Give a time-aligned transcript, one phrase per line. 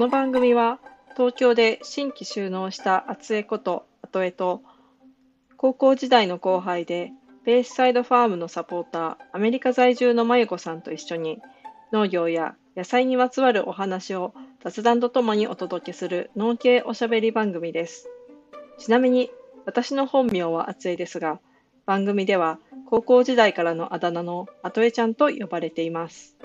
[0.00, 0.78] この番組は
[1.14, 4.62] 東京で新規就農した厚江こと後江と
[5.58, 7.12] 高校時代の後輩で
[7.44, 11.42] ベースサイドファームのサポーターアメリカ在住のまゆこさんと一緒に
[11.92, 14.32] 農業や野菜にまつわるお話を
[14.64, 18.08] 雑談とともにお届けする農系おしゃべり番組です。
[18.78, 19.30] ちなみに
[19.66, 21.40] 私の本名は厚江ですが
[21.84, 26.38] 番組では高校時代からのあだ名の後江ちゃんと呼ばれています。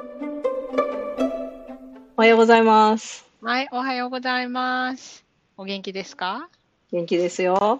[2.17, 3.34] おはようございます。
[3.47, 5.23] はい、おはようございます。
[5.55, 6.49] お元気ですか？
[6.91, 7.79] 元気ですよ。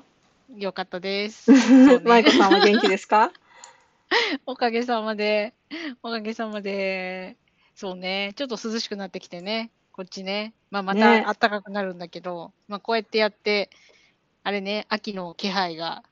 [0.56, 1.46] よかったです。
[1.88, 3.32] そうまいねこさんは元気ですか？
[4.46, 5.56] おかげさまで、
[6.04, 7.36] おかげさまで、
[7.73, 10.54] そうね、ちょっと涼しくなってきてね、こっちね。
[10.70, 13.72] まあ、まねた暖かくなるんだけど、まあ、こうやってやって、
[14.44, 16.04] あれね、秋の気配が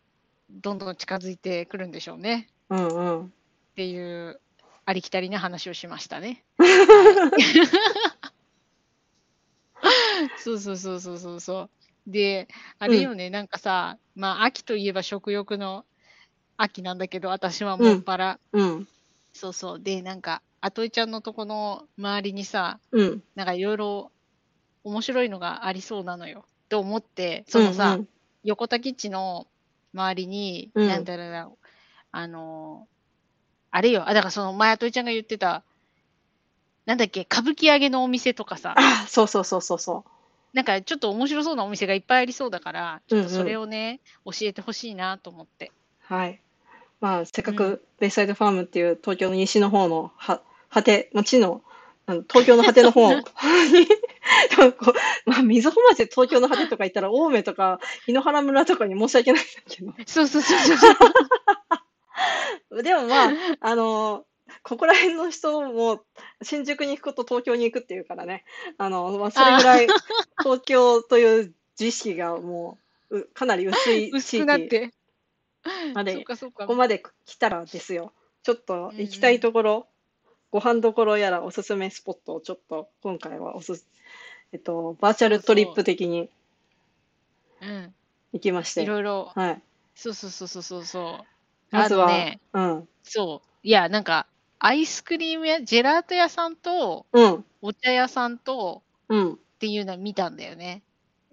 [0.50, 2.48] どんどん近づいてくるんでしょうね。
[2.72, 3.26] うんうん。
[3.26, 3.30] っ
[3.76, 4.40] ていう、
[4.86, 6.44] ありきたりな話をしましたね。
[10.36, 11.72] そ うそうそうそうそうそう。
[12.12, 12.48] で、
[12.80, 15.86] あれよね、なんかさ、まあ、秋といえば食欲の
[16.58, 18.88] 秋なんだけど、私はもっぱら、うん。
[19.34, 19.80] そうそう。
[19.82, 23.24] で、なんか、あといちゃんのとこの周りにさ、うん。
[23.36, 24.12] なんかいろいろ
[24.84, 26.46] 面白いのがありそうなのよ。
[26.70, 28.08] と思って、そのさ、うん
[28.46, 29.48] 横田基地の
[29.94, 31.50] 周りに、うんなんだろうな、
[32.12, 32.94] あのー
[33.72, 35.64] あれよ、あ、だからその前あといちゃんが言ってた、
[36.86, 40.04] なんだっけ、歌舞伎揚げのお店とかさ、あ、そうそうそうそうそ
[40.54, 45.72] なんかちょっと面白そうなお店がいっぱいありそうだから、ちょっとうんうんそれをね、教えてほしいなと思って。
[46.10, 46.14] う。
[46.14, 46.40] はい。
[47.02, 51.62] まあ、せっかうくベイサイドファームっていう東京の西の方のは果て、町の、
[52.30, 53.24] 東京の果ての方に、
[55.26, 59.94] まあ、瑞穂町で東京の果てとか言ったら、青梅とか檜原村とかに申し訳ないんだけど。
[60.06, 60.88] そうそうそうそ
[62.72, 62.84] う。
[62.84, 64.26] でもまあ、あの
[64.64, 66.02] ここら辺の人も
[66.42, 68.46] 新宿に行くこと東京に行くっていうからね、
[68.78, 69.88] あのまあ、それぐらい
[70.40, 72.78] 東京という自意識がも
[73.10, 74.94] ううかなり薄い薄地域くなって。
[75.94, 76.24] まで。
[76.26, 76.36] こ
[76.68, 79.88] こまで来たらですよ、ちょっと行きたいところ、
[80.52, 83.88] ご飯どころやらおすすめスポットをちょっと今回はおすす、
[84.52, 86.30] えっと、バーチャルトリップ的に
[87.62, 87.94] うん。
[88.34, 89.62] 行きまして、いろいろ、はい、
[89.96, 91.76] そうそうそうそうそうそう。
[91.76, 93.48] まずは、ね、うん、そう。
[93.64, 94.28] いや、なんか、
[94.66, 100.84] アイスクリームや、ジェラート屋さんと、うん、お茶屋さんと、うん、っていうのは見たんだよね。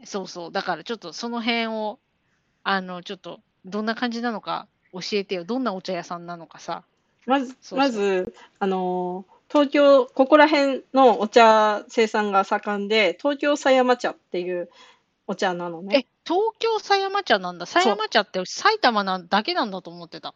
[0.05, 0.53] そうそう。
[0.53, 2.01] だからちょっとその辺を、
[2.65, 5.45] あの、ちょっと、どんな感じなのか教えてよ。
[5.45, 6.83] どんなお茶屋さんなのかさ。
[7.25, 14.71] まず、そうそうまず、あのー東京、ここら辺のお茶生産が盛んで、東京狭山茶っていう
[15.27, 17.67] お茶なのえね。、東京狭山茶なんだ。
[17.67, 20.35] 狭山茶って埼玉なんだけなんだと思ってた。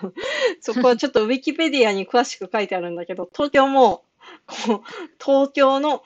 [0.60, 4.04] そこはちょっとウィキペディアに詳しく書いてあるんだけど、東京も、
[4.46, 4.80] こう、
[5.22, 6.02] 東京の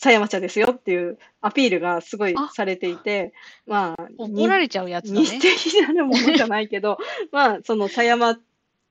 [0.00, 3.34] 狭山茶ですよっていうアピールがすごいあされていて、
[3.66, 5.26] まあ、怒られちゃうやつだね。
[5.26, 6.98] 日的なるものじゃないけど、
[7.32, 8.38] まあ、その狭山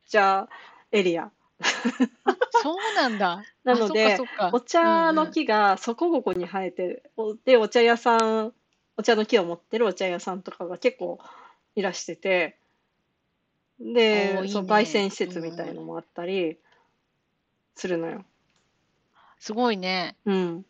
[0.07, 0.47] 茶
[0.91, 1.31] エリア。
[2.61, 3.43] そうなんだ。
[3.63, 4.19] なので
[4.51, 7.11] お茶のうんうん木がそこここに生えてる。
[7.17, 8.53] おで、お茶屋さん、
[8.95, 11.17] お茶の木を持ってるお茶屋さんとかが結構
[11.75, 12.57] いらしてて、
[13.79, 16.57] で、おーいいねその焙煎施設みたいのもあったり
[17.75, 18.25] するのよ。
[19.40, 20.16] すごいね。
[20.25, 20.66] うん。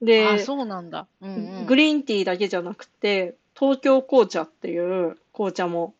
[0.00, 1.06] あ、で、そうなんだ。
[1.22, 1.66] うんうん。
[1.66, 5.94] グリーンティーだけじゃなくて、東京紅茶っていう紅茶も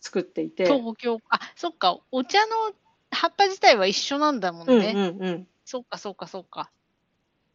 [0.00, 1.98] 作っていて、東京、あ、そっか。
[2.10, 2.72] お茶の
[3.10, 4.92] 葉っぱ自体は一緒なんだもんうんね。
[4.94, 5.48] うんうん。
[5.64, 6.70] そっかそっかそっか。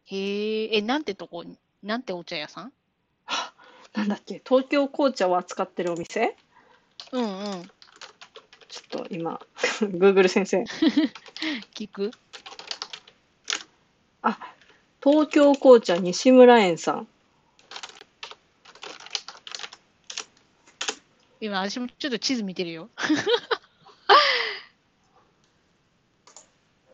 [0.05, 1.43] へえ、え、なんてとこ、
[1.83, 2.73] なんてお茶屋さん？
[3.95, 6.35] なんだっけ、東京紅茶を扱ってるお店？
[7.11, 7.25] うんう
[7.57, 7.69] ん。
[8.75, 9.39] ちょっと今、
[9.79, 10.65] Google 先生。
[11.73, 12.11] 聞く？
[14.21, 14.37] あ、
[15.01, 17.07] 東京紅茶西村園さん。
[21.39, 22.89] 今、私もちょっと地図見てるよ。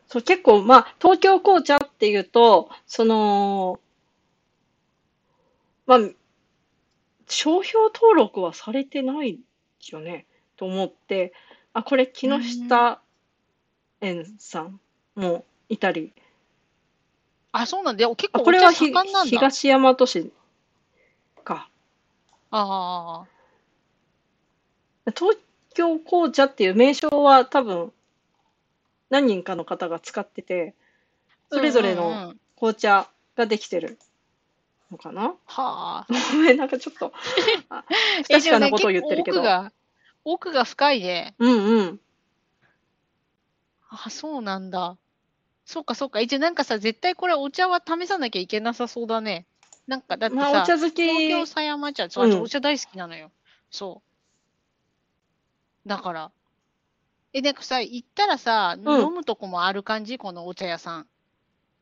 [0.07, 3.79] そう、結構、まあ、東京紅茶っていうと、その、
[5.87, 5.99] まあ、
[7.27, 9.39] 商標登録はされてない
[9.89, 10.27] よね、
[10.57, 11.33] と思って、
[11.73, 13.01] あ、これ木下
[14.01, 14.79] 園さん
[15.15, 16.13] もいたり、
[17.51, 18.07] あ、そうなんだ。
[18.15, 19.37] 結あ、構これはひ盛んなんだ。
[19.37, 20.31] 東大和市
[21.43, 21.69] か。
[22.51, 23.25] あ
[25.17, 25.37] 東
[25.73, 27.91] 京紅茶っていう名称は多分
[29.09, 30.73] 何人かの方が使ってて、
[31.49, 31.55] あ。
[31.55, 33.97] それぞれのうんうんうん紅茶ができてる
[34.91, 35.33] のかな？
[35.45, 36.07] はあ。
[36.31, 37.11] ごめん、なんかちょっと、
[37.69, 37.83] あ
[38.23, 39.41] 不確かなことを言ってるけど。
[40.25, 41.35] 奥が深いね。
[41.39, 42.01] うんうん。
[43.89, 44.97] あ、そうなんだ。
[45.65, 46.19] そうかそうか。
[46.21, 49.45] 一応なんかさ、絶対これお茶は試さなきゃいけなさそうだね。
[49.87, 53.31] なんかだってさ、まあ、お茶好き、東京狭山茶、そううんお茶大好きなのよ。
[53.69, 55.89] そう。
[55.89, 56.31] だから。
[57.33, 60.17] え、なんかさ、行ったらさ、うん飲むとこもある感じ？
[60.17, 61.07] このお茶屋さん。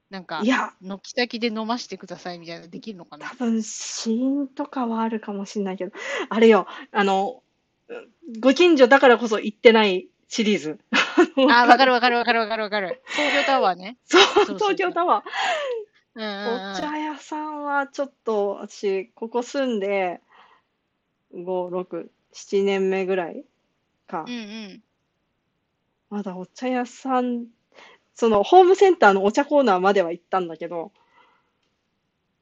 [0.09, 3.29] なんかい、や、軒先で飲ましてくださいみたいなのできるのかな？
[3.29, 5.91] 多分、試飲とかはあるかもしれないけど、
[6.29, 7.43] あれよ、あの、
[8.39, 10.79] ご近所だからこそ行ってないシリーズ。
[11.49, 13.01] あ、わかるわかるわかるわかるわかる。
[13.07, 13.97] 東京タワーね。
[14.05, 14.21] そう、
[14.55, 15.23] 東京タワー。
[16.15, 16.73] うんうんうん。
[16.73, 20.21] お茶屋さんはちょっと、私、ここ住んで、
[21.33, 23.43] 5、6、7年目ぐらい
[24.07, 24.33] かうん。
[24.33, 24.83] うん。
[26.09, 27.47] まだお茶屋さん、
[28.13, 30.91] その、ホームセンターのお茶コーナーまでは行ったんだけど、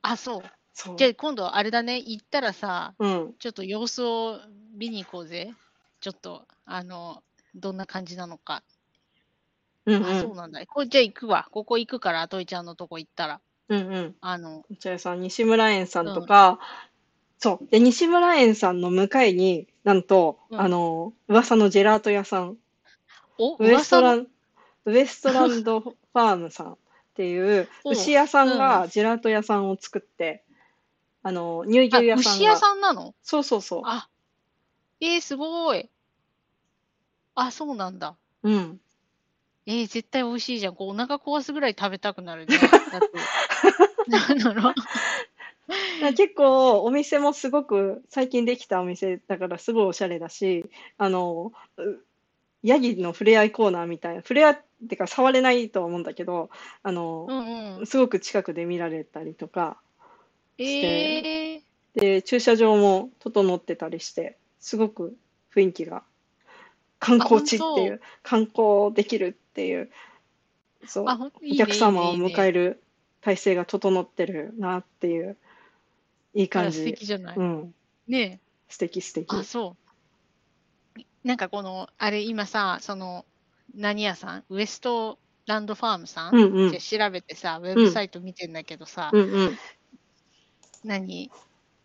[0.01, 0.43] あ、そう。
[0.73, 0.95] そう。
[0.97, 3.33] じゃあ今度あれだね、行ったらさ、うん。
[3.39, 4.39] ちょっと様子を
[4.77, 5.51] 見に行こうぜ。
[6.00, 7.24] ちょっと、あの、
[7.56, 8.63] どんな感じなのか。
[9.85, 10.06] うんう。
[10.06, 10.65] あ、そうんなんだ。
[10.68, 11.47] これじゃあ行くわ。
[11.51, 13.41] ここ行くから、あといちゃんのとこ行ったら。
[13.69, 14.15] うんうん。
[14.21, 16.59] あの、お茶屋さん、西村園さんとか、
[17.39, 17.68] そう。
[17.71, 22.57] で、西村園さんの向かいに、なんと、うんあの、噂のジェラート屋さん、
[23.39, 24.27] お、ウエストラン、
[24.85, 26.77] ウエストランドファームさんっ
[27.15, 30.44] ていう、 お牛屋さんうがジェラート屋さんを作って、
[31.24, 33.13] あの、乳あ、牛屋さん牛屋が、さんなの？
[33.24, 33.81] そうそうそう。
[33.85, 34.07] あ、
[34.99, 35.89] えー、すごい。
[37.35, 38.15] あ、そうなんだ。
[38.44, 38.79] うん。
[39.65, 40.75] えー、絶対美味しいじゃん。
[40.75, 42.57] こうお腹壊すぐらい食べたくなるね。
[42.91, 44.09] だって。
[44.09, 44.73] なんだろう。
[46.15, 50.65] 結構お店もすごく最近できたお店だからすごいおしゃれだし、
[50.97, 52.03] あの、う
[52.63, 56.50] ヤギの触れ合いコーナーみたいな、触れ合いってか触れないとは思うんだけど、
[56.83, 57.85] あのう、んうん。
[57.85, 59.77] すごく近くで見られたりとか、
[60.57, 61.61] えー、
[61.95, 65.15] で、駐車場も整ってたりして、すごく
[65.55, 66.03] 雰囲気が
[66.99, 69.89] 観光地っていう、観光できるっていう、
[70.85, 72.83] そう、おね客様を迎える
[73.21, 75.37] 体制が整ってるなっていう、
[76.33, 76.83] いい感じ。
[76.83, 77.37] 敵じゃない。
[77.37, 77.73] うん、
[78.09, 79.33] ね素敵素敵。
[79.33, 79.77] あ、そ
[80.95, 81.01] う。
[81.23, 83.23] なんかこの、あれ今さ、その、
[83.73, 84.43] 何屋さん？
[84.49, 89.57] ウエストランドファームさん、うんうんで調べてさ、ウェブサイト見てんだけどさ、うんうん。
[90.83, 91.31] 何？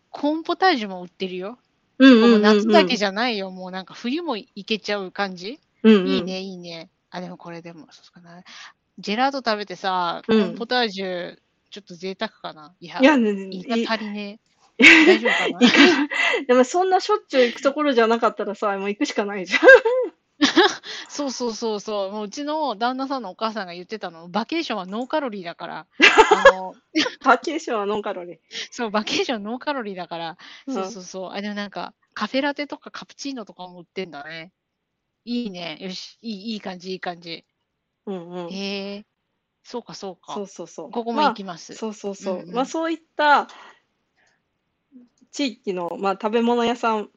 [0.09, 1.57] コーンポタージュも売ってるよ。
[1.99, 3.51] うんうんもう夏だけじじゃないよ。
[3.51, 6.89] もうなんか冬もいけちゃう感じ、ゃ、うんうん、いいね、いいね。
[7.11, 8.43] あ、でもこれでも、そうかな。
[8.99, 11.37] ジェラート食べてさ、コうんポタージュ、
[11.69, 12.73] ちょっと贅沢かな？
[12.79, 14.39] いや、いや、ね、い足りね
[14.79, 14.83] え。
[15.05, 15.59] 大丈夫かな？
[16.47, 19.61] でもそんなしょっちゅう行くところじゃなかったらさ、もう行くしかないじゃん。
[21.09, 22.11] そうそうそうそう。
[22.11, 25.87] もううちの旦那さんのお母さんが言ってたの、バケーションはノーカロリーだから、
[26.31, 26.75] あの、
[27.23, 28.37] バケーションはノンカロリー。
[28.71, 31.31] そう、バケーションノーカロリーだから、うんそうそうそう。
[31.31, 34.53] あ、でもなんか、カフェラテとかカプチーノとかも売ってんだね。
[35.25, 35.77] いいね。
[35.79, 37.45] よし、いい、いい感じ、いい感じ。
[38.05, 38.49] うんうん。
[38.49, 39.05] へえ、
[39.63, 40.33] そうか、そうか。
[40.33, 40.91] そうそうそう。
[40.91, 41.73] ここも行きます。
[41.75, 42.35] そうそうそう。
[42.35, 43.47] うんうんまあそういった
[45.31, 47.09] 地域の、まあ、食べ物屋さん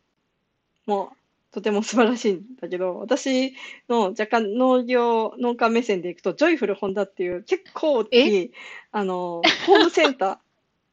[0.87, 1.13] も
[1.57, 3.55] とても素晴らしいんだけど、 私
[3.89, 8.53] の若干農業、農家目線でいくと、ジョイフルホンダっていう結構大きい、
[8.93, 10.39] あの、ホームセンター、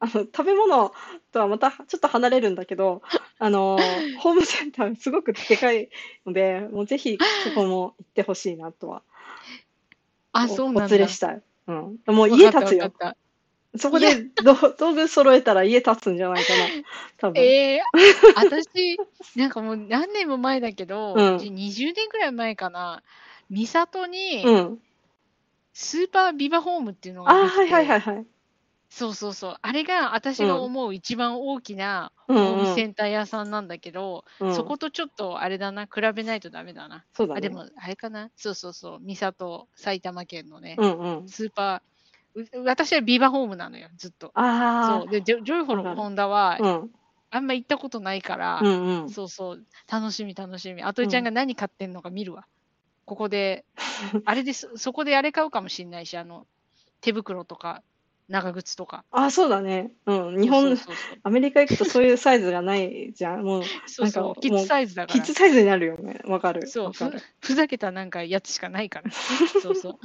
[0.00, 0.94] あの、食べ物
[1.32, 3.02] とはまたちょっと離れるんだけど、
[3.38, 3.78] あの、
[4.20, 5.90] ホームセンターすごくでかい
[6.24, 9.02] ので、もうぜひそこも行ってほしいなとは、
[10.32, 10.84] あ、おそうなんだ。
[10.86, 11.42] お連れしたい。
[11.66, 11.98] うん。
[12.06, 12.90] もうわかった家建つよわ。
[12.90, 13.16] かった
[13.76, 16.66] そこでど道具揃えたら家建つんじゃないかな。
[17.18, 17.42] 多分。
[17.42, 17.82] ええ
[18.36, 18.96] 私、
[19.36, 23.02] なんかもう何年も前だけど、うん20年くらい前かな、
[23.50, 24.80] 三郷にうん。
[25.72, 28.26] スーパービバホームっていうのああ、ができて、はいはいはいはい。
[28.90, 29.56] そうそうそう。
[29.60, 37.04] あれが私が思う一番大きなホうんうんームセンター屋さんなんだけど、うん、そことちょっとあれだな、比べないとダメだな。
[37.12, 37.38] そうだね。
[37.38, 38.30] あ、でもあれかな。
[38.36, 39.00] そうそうそう。
[39.04, 41.28] 三郷、埼玉県のね、うんうん。
[41.28, 41.82] スーパー、う
[42.64, 44.32] 私はビバホームなのよ、ずっと。
[44.34, 45.08] あそう。
[45.08, 46.90] で、ジョジョイフルホンダはあ、うん。
[47.30, 49.10] あんま行ったことないから、うんうん。
[49.10, 50.82] そうそう、楽しみ楽しみ。
[50.82, 52.46] あといちゃんが何買ってんのか見るわ。
[53.04, 53.64] ここで、
[54.24, 56.46] あれです、そこであれ買うかもしんないし、あの、
[57.00, 57.82] 手袋とか、
[58.28, 59.04] 長靴とか。
[59.10, 59.92] ああ、そうだね。
[60.06, 60.40] うん。
[60.40, 60.76] 日本
[61.24, 63.42] アメリカ行くとそういうサイズがないじゃん。
[63.42, 65.26] もう、そうそうキッズサイズだからキッ。
[65.26, 66.20] ズサイズになるよね。
[66.24, 66.66] わかる。
[66.66, 67.22] そうふわかる。
[67.40, 69.10] ふざけたなんかやつしかないから。
[69.60, 69.98] そうそう。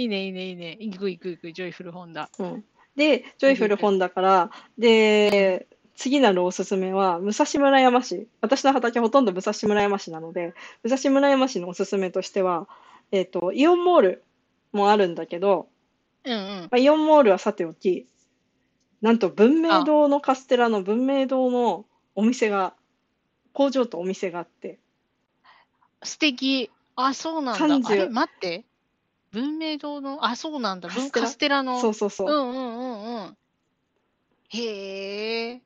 [0.00, 0.76] いいね、いいね、いいね。
[0.80, 2.30] 行く行く行く、ジョイフルホンダ。
[2.38, 2.64] うん。
[2.96, 8.26] で、ジョイフルホンダから、で、次なるおすすめは、武蔵村山市。
[8.40, 12.66] 私の畑ほとんど武蔵村山市なので、武蔵村山市のおすすめとしては、
[13.12, 14.24] えっと、イオンモール
[14.72, 15.68] もあるんだけど、
[16.24, 16.38] うんうん。
[16.38, 18.06] まあ、イオンモールはさておき、
[19.02, 22.74] なんと文明堂のカステラの文明堂のお店が、
[23.52, 24.78] 工場とお店があって、
[26.02, 26.70] 素敵。
[26.96, 27.66] あ、そうなんだ。
[27.66, 28.64] 30あれ、待って。
[29.32, 30.88] 文明堂の、あ、そうなんだ。
[30.88, 31.78] カステラ文カステラの。
[31.80, 32.32] そうそうそうう。
[32.32, 32.82] んうんう
[33.18, 33.36] んうん。
[34.48, 35.62] へえ。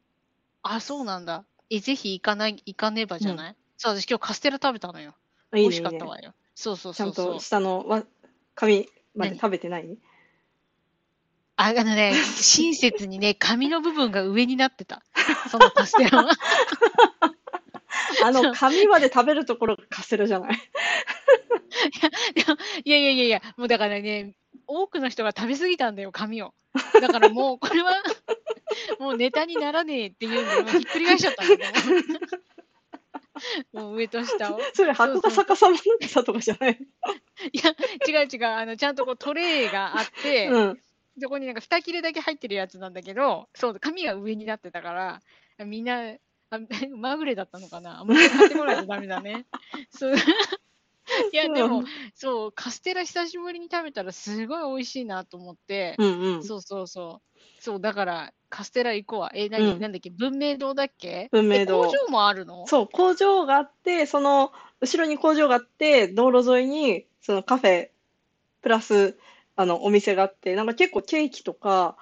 [0.62, 1.46] あ、そうなんだ。
[1.70, 5.14] え、ぜひ行かない、行かねばじゃない、そう、私今日カステラ食べたのよ。
[5.52, 6.34] いいね美味しかったわよ。
[6.54, 7.40] そうそうちゃそうんそうと。
[7.40, 8.04] 下のわ
[8.54, 9.98] 紙まで何食べてない？
[11.58, 15.04] あ、あのね、親切にね、 紙の部分が上になってた。
[15.44, 16.32] そのカステラは。
[18.20, 20.56] あの、紙まで食べるところがカステラじゃない？
[22.84, 24.34] いやいやいやいや、もうだからね、
[24.66, 26.54] 多くの人が食べ過ぎたんだよ、紙を。
[27.00, 28.02] だからもう、これは、
[28.98, 31.64] もうネタにならねえっていうんで、ひっくり返しちゃったんだけ
[33.72, 33.80] ど。
[33.80, 34.60] もう上と下を。
[34.72, 36.78] それ箱が逆さまになってたとかじゃない
[37.52, 37.70] いや、
[38.06, 40.80] 違う違う、あの、ちゃんとこうトレイがあって、うん。
[41.20, 45.20] そこになんか2切れだけ入ってるやつなんだけど、そう、紙が上になってたから、
[45.64, 46.14] みんな、
[46.50, 46.58] あ
[46.96, 49.46] まぐれだったのかなもう買ってこないとダメだね。
[49.90, 50.14] そう。
[51.32, 51.84] いや、でも、
[52.14, 56.44] そう、カステラ久しぶりに食べたらすごい美味しいなと思って、うんうん。
[56.44, 57.38] そうそうそう。
[57.60, 59.32] そう、だから、カステラ行こうわ。
[59.34, 60.10] え、何、うんなんだっけ？
[60.10, 61.28] 文明堂だっけ？
[61.32, 62.66] 文明堂え工場もあるの？
[62.66, 67.88] そう、工場があって、その後ろに工場があって、道路沿いにそのカフェ
[68.62, 69.18] プラス
[69.56, 71.96] あのお店があって、なんか結構ケーキとか、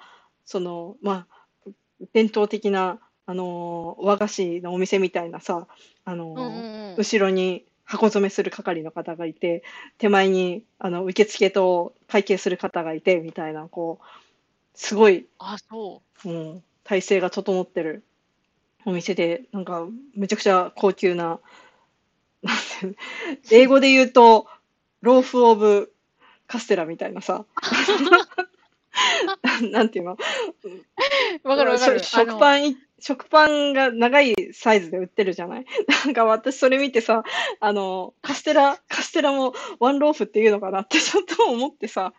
[0.45, 1.27] そのま
[1.65, 1.71] あ
[2.13, 5.67] 伝統的なあの和菓子のお店みたいなさ、
[6.05, 6.95] あのうんうんうん。
[6.97, 9.63] 後ろに箱詰めする係の方がいて、
[9.97, 14.05] 手前にあの受付と会計する方がいてみたいな、こう
[14.73, 16.27] すごいあ、そう。
[16.27, 18.03] もう体制が整ってる
[18.85, 21.39] お店で、なんかめちゃくちゃ高級な、
[22.41, 22.57] なん
[23.47, 24.47] て英語で言うと、
[25.01, 25.93] ローフ・オブ・
[26.47, 27.45] カステラみたいなさ、
[29.71, 30.17] なんていうの？
[31.43, 31.99] わかるわかる。
[31.99, 35.65] し食パンい、食パンが長いサイズで売ってるじゃない？
[36.05, 37.23] なんか私それ見てさ、
[37.59, 42.13] あの、カステラ、カステラもワンローフっていうのかなって ちょっと思ってさ、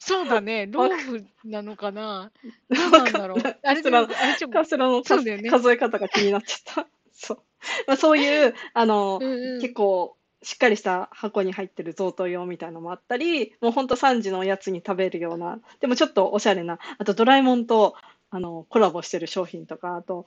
[0.00, 0.66] そうだね。
[0.66, 2.32] ローフなのかな？
[2.68, 3.38] 何なんだろう。
[3.38, 6.88] あれあれカステラの数ね数え方が気になっちゃった。
[7.14, 7.38] そう。
[7.86, 17.96] まあ、そういう、あの、うんうん結構しっかりした箱に入ってる贈答用みたいなのもあったり、もうほんと3時のおやつに食べるような、でもちょっとおしゃれな、あとドラえもんと
[18.30, 20.26] あのコラボしてる商品とか、あと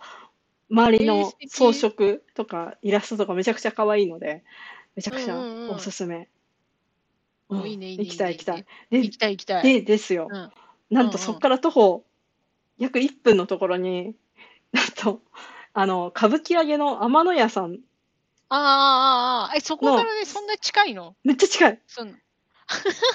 [0.71, 4.43] 周りえーの装飾とかイラストとかめちゃくちゃ可愛いので、
[4.95, 6.29] めちゃくちゃうんうんうんおすすめ。
[7.49, 8.03] うんおいいね、いいね。
[8.05, 8.65] 行きたい行きたい。
[9.01, 9.73] 行きたい行きたい。
[9.73, 10.29] で、ですよ。
[10.29, 10.51] うん
[10.89, 12.05] なんとそこから徒歩
[12.77, 14.15] 約1分のところに、
[14.73, 15.21] なんと、
[15.73, 17.79] あの、歌舞伎揚げの天野屋さん、
[18.49, 21.15] ああ、ああ、ああ、え、そこからね、そんな近いの？
[21.23, 21.81] めっちゃ近い。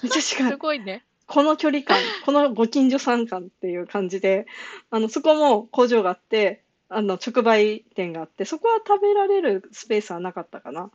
[0.03, 0.57] めっちゃ近すい。
[0.59, 1.07] ごいね。
[1.27, 4.47] この距離感、 このご近所さん感っていう感じで、
[4.91, 10.91] あの、そこも工場があって、あの、直売店があって、そこは食べられるスペースはなかったかな。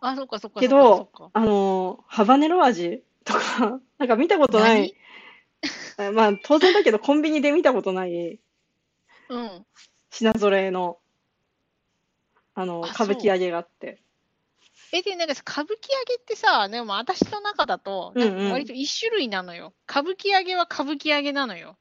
[0.00, 4.96] あ、そっかそっかけどあの、ハバネロ味とか、 なんか見たことない、
[5.98, 8.40] え まあ当然だけどコンビニで見たことない
[9.28, 9.66] 何うん。
[10.10, 10.98] 品揃えの、
[12.54, 14.02] あの、あ歌舞伎揚げがあって。
[14.94, 19.74] え、で、なんかさ歌舞伎揚げってさ、でも私の中だと、割と一種類なのよ。
[19.90, 21.78] 歌舞伎揚げは歌舞伎揚げなのよ。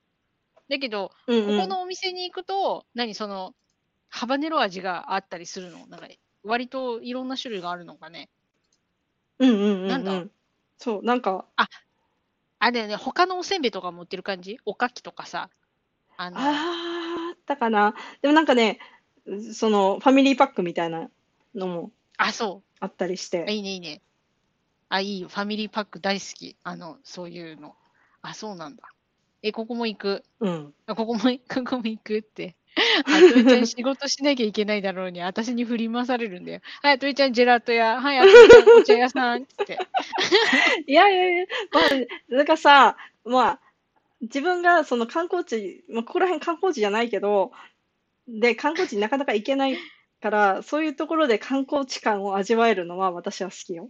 [0.70, 3.56] だけど、うんうんここのお店に行くと、何その、
[4.10, 6.08] ハバネロ味があったりするのなんか、
[6.44, 8.30] 割といろんな種類があるのかね。
[9.39, 10.24] うんうんうんなんだ？
[10.24, 10.32] うん。
[10.77, 11.48] そう、なんか、
[12.60, 14.60] あ、だよね、他のおせんべいとかも売ってる感じ？
[14.65, 15.50] おかきとかさ。
[16.18, 16.62] あの、
[17.30, 17.94] あったかな。
[18.22, 18.80] でもなんかね、
[19.53, 21.10] その、ファミリーパックみたいな
[21.56, 22.71] のもあ、そう。
[22.82, 23.54] あったりしあて。
[23.54, 24.02] いいね、いいね。
[24.90, 25.30] あ、いいよ。
[25.30, 26.58] ファミリーパック大好き。
[26.64, 27.76] あの、そういうの。
[28.22, 28.84] あ、そうなんだ。
[29.44, 30.24] え、ここも行く？
[30.42, 30.74] うん。
[30.88, 32.56] あここも、 ここも行くって。
[33.06, 36.62] あといちゃん仕事しなきゃいけないだろうに、私に振り回されるんだよ。
[36.82, 38.02] はい、あといちゃんジェラート屋。
[38.02, 39.78] はい、あといちゃんお茶屋さんって。
[40.88, 43.60] いやいやいや、まあ、なんかさ、まあ、
[44.22, 47.52] 自分がその観光地、まあ、ここら辺観光地じゃないけど、
[48.28, 49.78] で、観光地になかなか行けない
[50.22, 53.90] から、そういうところで観光地感を味わえるのは私は好きよ。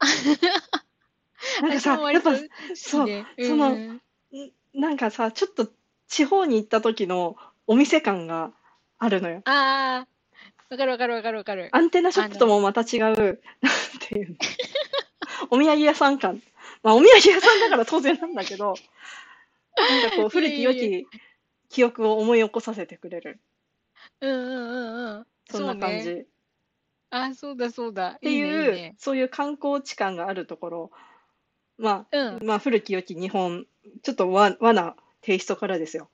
[1.62, 3.26] なんかさ、やっぱ、私も割と好きね。
[3.40, 4.00] そのうん
[4.74, 5.68] なんかさ、ちょっと
[6.08, 7.36] 地方に行った時の
[7.68, 8.52] お店感が
[8.98, 9.42] あるのよ。
[9.44, 10.08] ああ、
[10.68, 11.68] わかるわかるわかるわかる。
[11.70, 13.14] アンテナショップともまた違う、なん
[14.00, 14.36] ていうの。
[15.50, 16.42] お土産屋さん感。
[16.82, 18.74] まあ、お土産屋さんだから当然なんだけど、
[19.76, 21.06] なんかこう、古き良き
[21.68, 23.40] 記憶を思い起こさせてくれる。
[24.20, 25.26] うんうんうんうん。
[25.50, 26.14] そんな感じ。
[26.14, 26.20] ね。
[26.22, 26.24] っ
[27.10, 28.14] あ、そうだそうだ。
[28.20, 28.94] てい、いいね、いね。
[28.98, 30.90] そういう観光地感があるところ、
[31.78, 32.38] まうんあ、。
[32.42, 33.66] まあ、古き良き日本、
[34.02, 36.08] ちょっと和和なテイストからですよ。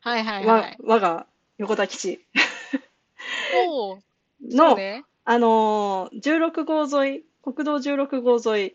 [0.00, 0.76] はいはいは和い。
[0.82, 1.26] 我が
[1.58, 2.26] 横田基地
[3.54, 3.98] お
[4.42, 5.04] のう、ね。
[5.24, 8.74] あのー、16号沿い、国道16号沿い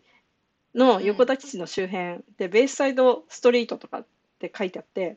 [0.74, 4.06] の横田基地の周辺で、ベイスサイドストリートとかっ
[4.38, 5.16] て書いてあって、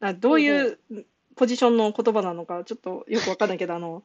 [0.00, 0.78] あどういう
[1.36, 4.02] ポジションの言葉なのかちょっとよくわかんないけど、あの、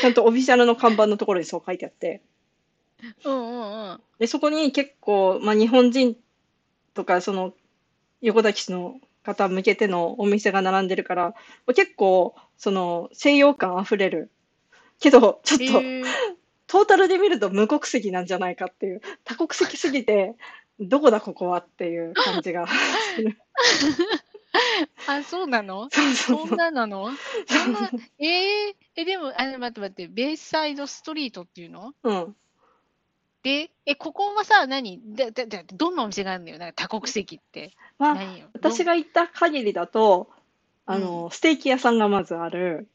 [0.00, 2.22] ちゃんとオフィシャルの看板のところにそう書いてあって、
[3.24, 4.00] うんうんうん。
[4.18, 6.16] で、そこに結構、まあ、日本人
[6.94, 7.52] とか、その、
[8.20, 11.34] 横田基地の方向けてのお店が並んでるから、
[11.74, 14.30] 結構、その、西洋感あふれる。
[15.00, 16.04] けど、ちょっと、へー
[16.68, 20.36] トータルで見ると無国籍なんじゃないかっていう、多国籍すぎて、
[20.80, 23.36] どこだここはっていう感じがする。
[25.06, 25.88] あ、そうなの？
[25.90, 26.54] そうそうそそう。
[26.54, 27.10] んななの？
[27.46, 31.94] そんな、えー、え、でも、あ、待って待って、ベイサイドストリートっていうの？
[32.02, 32.36] うん。
[33.42, 35.00] で、え、ここはさ、何？
[35.16, 36.58] だ、だ、だ、どんなお店があるんだよ？
[36.58, 37.72] なんか多国籍って。
[37.98, 38.48] まあ、何よ？
[38.54, 38.92] 私が。
[38.92, 40.30] が行った限りだと、
[40.86, 42.88] あの、ステーキ屋さんがまずある。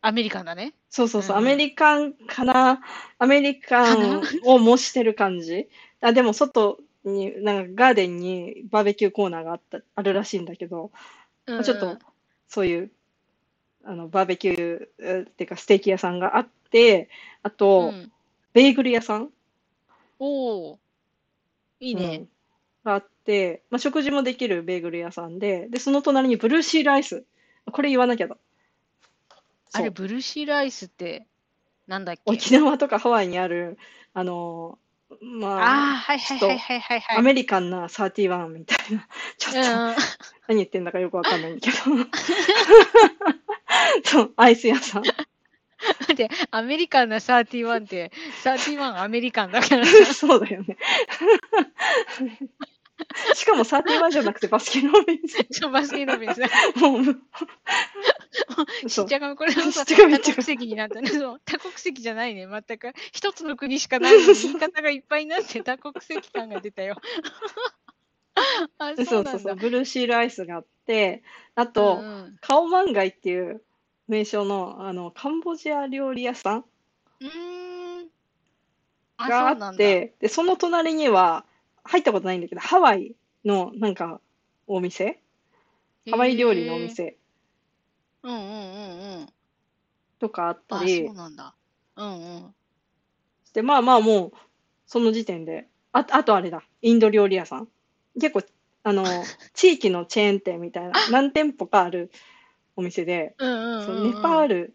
[0.00, 0.74] アメリカンだね。
[0.90, 2.80] そうそうそう、うんうんアメリカンかな、
[3.18, 5.68] アメリカンを模してる感じ。
[6.00, 10.90] あ、でも外に、なんかガーデンにバーベキューコーナーがあった、あるらしいんだけど、
[11.46, 11.98] うんうんちょっと
[12.48, 12.90] そういう、
[13.84, 17.08] あの、バーベキュー、えーっていうかステーキ屋さんがあって、
[17.42, 18.12] あと、うん
[18.54, 19.30] ベーグル屋さん
[20.18, 20.78] おお
[21.80, 22.24] いいうんね。
[22.84, 27.24] があって、まあ、食事もできるベーグル屋さんで、で、その隣にブルーシーライス。
[27.72, 28.36] これ言わなきゃだ。
[29.72, 31.26] あれ、ブルーシーライスって、
[31.86, 32.22] なんだっけ？
[32.26, 33.78] 沖縄とかハワイにある、
[34.12, 37.18] あのーまああはいはいはいはいはいはい。
[37.18, 39.06] アメリカンな31みたいな、
[39.38, 39.66] ちょっとうん
[40.48, 41.76] 何言ってんだかよくわかんないけど。
[44.04, 45.02] そう、アイス屋さん。
[45.02, 45.14] 待
[46.12, 48.12] って、アメリカンな31って、
[48.44, 49.84] 31アメリカンだから。
[50.14, 50.76] そうだよね。
[53.34, 55.36] しかも31じゃなくてバスケロビンス。
[55.68, 56.40] バスケロビンス。
[56.76, 57.02] もう、
[58.86, 61.08] し そうっちゃがこれもさ、多国籍になったね。
[61.08, 62.92] そう、多国籍じゃないね、全く。
[63.12, 66.96] 一つの国しかないのに言い方がいっぱいになって多国籍感が出たよ。
[68.78, 69.56] あ、そそううなんだそうそう、。
[69.56, 71.22] ブルーシールアイスがあって、
[71.54, 73.62] あと、うんうんカオマンガイっていう
[74.08, 76.64] 名称の、あの、カンボジア料理屋さん
[79.18, 79.52] があ。
[79.52, 81.44] って、で、その隣には、
[81.84, 83.14] 入ったことないんだけど、ハワイ
[83.44, 84.20] のなんか
[84.66, 85.20] お店？
[86.10, 86.78] ハワイ料理のお。
[86.78, 87.16] 店
[88.22, 89.26] うんうんうんうん。
[90.18, 91.54] とかあったあ、りそう、なんだ。
[91.96, 92.54] うんうん。
[93.54, 94.32] で、まあまあもう、
[94.86, 97.68] その時点で、あ、あとあれだ、インド料理屋さん。
[98.14, 98.42] 結構、
[98.84, 99.04] あの、
[99.54, 102.10] 地域のチェーン店みたいな、何店舗かある
[102.76, 104.74] お店で、うんうんネパール、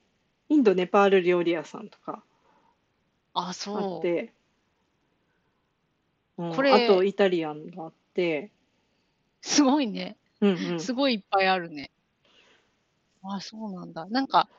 [0.49, 2.23] インド、ネパール料理屋さんとか
[3.33, 3.99] あ、あそう。
[3.99, 4.33] って、
[6.37, 8.51] うんこれあとイタリアンがあって、
[9.41, 10.17] すごいね。
[10.41, 10.79] うんうん。
[10.79, 11.89] すごいいっぱいあるね。
[13.33, 14.05] あ、そうなんだ。
[14.07, 14.49] なんか、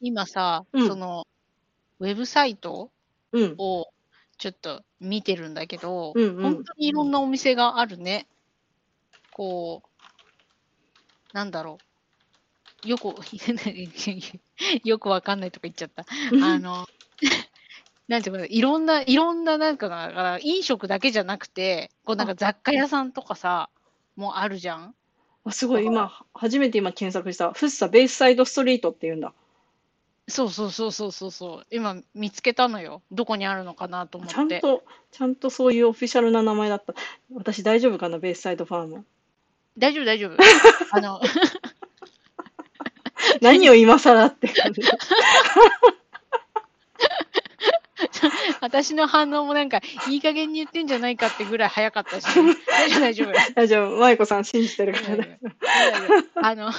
[0.00, 1.26] 今さ、うんその、
[1.98, 2.90] ウェブサイト
[3.32, 3.54] うん。
[3.58, 3.86] を
[4.38, 8.26] ちょっと見てるんだけど、うんうん本当にいろんなお店があるね。
[9.32, 11.78] こう、なんだろ
[12.84, 12.88] う。
[12.88, 13.14] よく、
[14.84, 16.04] よくわかんないとか言っちゃった。
[16.42, 16.86] あの、
[18.08, 23.70] なんていうかな、いろんな、いろんな、なんかだから、飲食だけじゃなくて、こうなんか雑貨屋さんとかさ、
[24.14, 24.94] もあるじゃん。
[25.46, 29.32] あすごい、今、初めて今検索した、フッサベイスサイドストリートっていうんだ。
[30.28, 31.66] そうそうそうそうそうそう。
[31.70, 33.00] 今見つけたのよ。
[33.12, 34.34] どこにあるのかなと思って。
[34.34, 34.82] ちゃんと、
[35.12, 36.94] ちゃんとそういうオフィシャルな名前だった。
[37.32, 39.04] 私大丈夫かな、ベイスサイドファーム。
[39.78, 40.36] 大丈夫大丈夫。
[40.90, 41.20] あの、
[43.40, 44.82] 何を今更って感じ。
[48.60, 52.26] 私の反応もなんか、いい加減に言ってんじゃないかってぐらい早かったし、
[52.66, 53.54] 大丈夫大丈夫。
[53.54, 55.38] 大丈夫、舞子さん信じてるから大丈ね。
[55.42, 56.72] 夫大丈夫あの、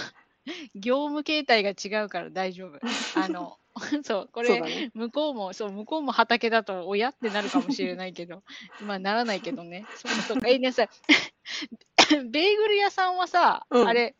[0.75, 2.79] 業務形態が違うから大丈夫。
[3.15, 3.57] あの、
[4.03, 4.91] そう、これ、ね。
[4.93, 8.43] 向こうも、そう、向こうも畑だと親ってなるかもしれないけど、
[8.81, 9.85] まあならないけどね。
[9.95, 10.47] そうそうか。
[10.47, 10.87] え、ねさ、
[12.09, 14.15] ベーグル屋さんはさ、うんあれ、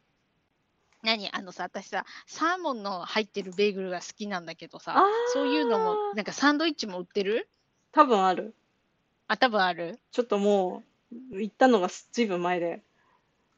[1.07, 7.47] 何あのさ、私さ、サーモンの入ってるベーグルが好きなんだけどさそういうのも、なんかサンドイッチも売ってる？
[7.93, 8.53] 多分ある。
[9.29, 10.83] あ、多分あるちょっとも
[11.31, 12.81] う、行ったのがずいぶん前で、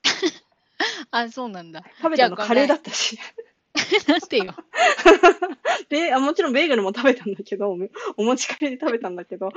[1.10, 1.84] あ、そうなんだ。
[1.98, 3.18] 食べたのカレーだったし。
[4.08, 4.54] なんてよ。
[5.90, 7.78] で、あもちろんベーグルも食べたんだけど、お
[8.18, 9.52] お持ち帰りで食べたんだけど、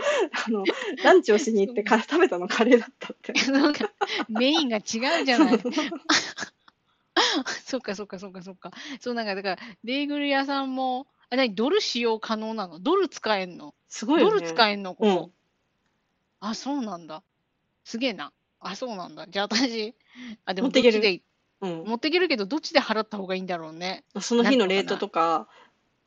[0.47, 0.65] あの、
[1.05, 3.35] ランチをしに行ってか食べたのカレーだったって。
[3.51, 3.91] なんか
[4.31, 5.61] メインが違うじゃない。
[7.64, 8.70] そっかそっかそっかそっか。
[9.01, 12.79] そうなんかだから、ベーグル屋さんも、あ、何ドル使用可能なの？
[12.79, 13.66] ドル使えんの？
[13.66, 14.40] ドすごいよね。
[14.40, 15.11] ル使えんのここ。
[15.11, 15.33] うん
[16.44, 17.22] あ、そうなんだ。
[17.85, 18.33] すげえな。
[18.59, 19.29] あ、そうなんだ。
[19.29, 19.94] じゃあ私、
[20.44, 21.22] あ、でも持っていける
[21.61, 21.85] うん。
[21.85, 24.05] 持っていけるけど、どっちで払った方がいいんだろうね。
[24.20, 25.46] その日のレートとか、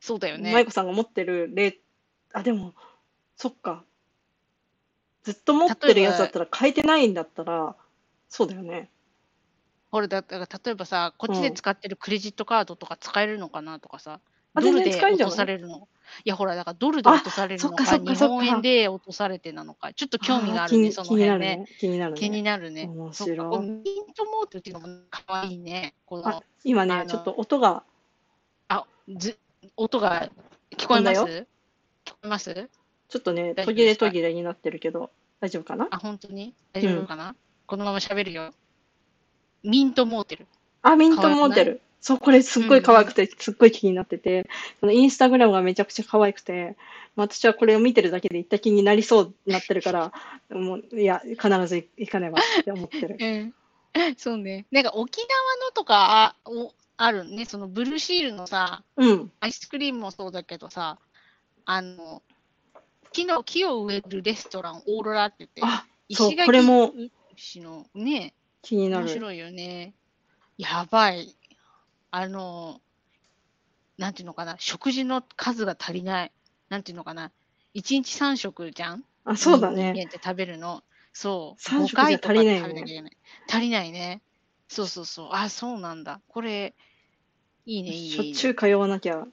[0.02, 0.52] そうだよね。
[0.52, 1.78] 舞子さんが持ってるレート、
[2.34, 2.74] あ、でも、
[3.38, 3.86] そっか。
[5.24, 7.78] ずっと持ってるやつだったら変えてないんだったら、
[8.28, 8.90] そうだよね。
[9.96, 14.20] ほら、だから例えばさ、こっちで使ってるクレジットカードとか使えるのかなとかさ、
[14.54, 15.88] あドルで落とされるの。
[16.26, 21.38] いや、ほら、だからドルで落とされるのか、日本円で落とされてなのか、ちょっと興味があるね、その辺ね。
[21.38, 21.66] ね。
[21.80, 22.20] 気になるね。
[22.20, 22.90] 気になるね。
[22.94, 25.94] 面白いミントモーテルっていうのもかわいいね。
[26.06, 27.84] こあの、今ねちょっと音が、
[28.68, 29.38] あ、ず、
[29.78, 30.30] 音が
[30.76, 31.22] 聞こえます？
[32.04, 32.70] 聞こえます？
[33.08, 35.88] ちょっとね、途切れ途切れになってるけど、大丈夫かな？
[35.90, 36.54] あ、本当に？
[36.74, 37.34] 大丈夫かな、
[37.66, 38.52] このまま喋るよ。
[39.66, 40.48] ミントモーテル。
[40.82, 41.82] あ、ミントモーテル。
[42.00, 44.48] そう、これすっごい可愛くて、すっごい気になってて、
[44.80, 46.78] そのインスタグラムがめちゃくちゃ可愛くて、
[47.16, 50.14] まあ私はこれを見てるだけで行った気になりそうになってるから、
[50.50, 53.18] もう、いや、必ず行かねばって思ってる。
[53.20, 53.54] うん。
[54.18, 54.66] そうね。
[54.72, 57.46] なんか沖縄のとかあおあるね。
[57.46, 59.32] そのブルーシールのさ、うん。
[59.40, 61.00] アイスクリームもそうだけどさ、
[61.66, 62.22] あの、
[63.12, 66.94] 木の木を植えるレストラン、オーロラって言って、あ、そう石垣これも
[67.36, 68.34] 市のね、
[68.66, 69.06] 気になる。
[69.06, 69.94] 面白いよね。
[70.58, 71.36] やばい。
[72.10, 72.82] あの、
[73.98, 76.32] なんていうのかな、食事の数が足りない。
[76.70, 77.32] なんていうのかな、
[77.76, 79.04] 1日3食じゃん？
[79.24, 79.94] あ、そうだ人ね。
[79.94, 80.84] 間って食べるの。
[81.14, 81.62] そう。
[81.62, 83.12] 5三食じゃ足りないよね。
[83.48, 84.24] 足りないね。
[84.68, 85.30] そうそうそう。
[85.32, 86.22] あ、そうなんだ。
[86.28, 86.74] これ、
[87.68, 87.98] いいね、いいね。
[87.98, 89.28] いいねしょっちゅう通わなきゃ。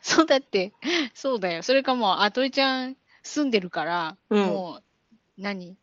[0.00, 0.72] そうだって、
[1.12, 1.62] そうだよ。
[1.64, 5.76] それかもう、あといちゃん住んでるから、うんもう、何？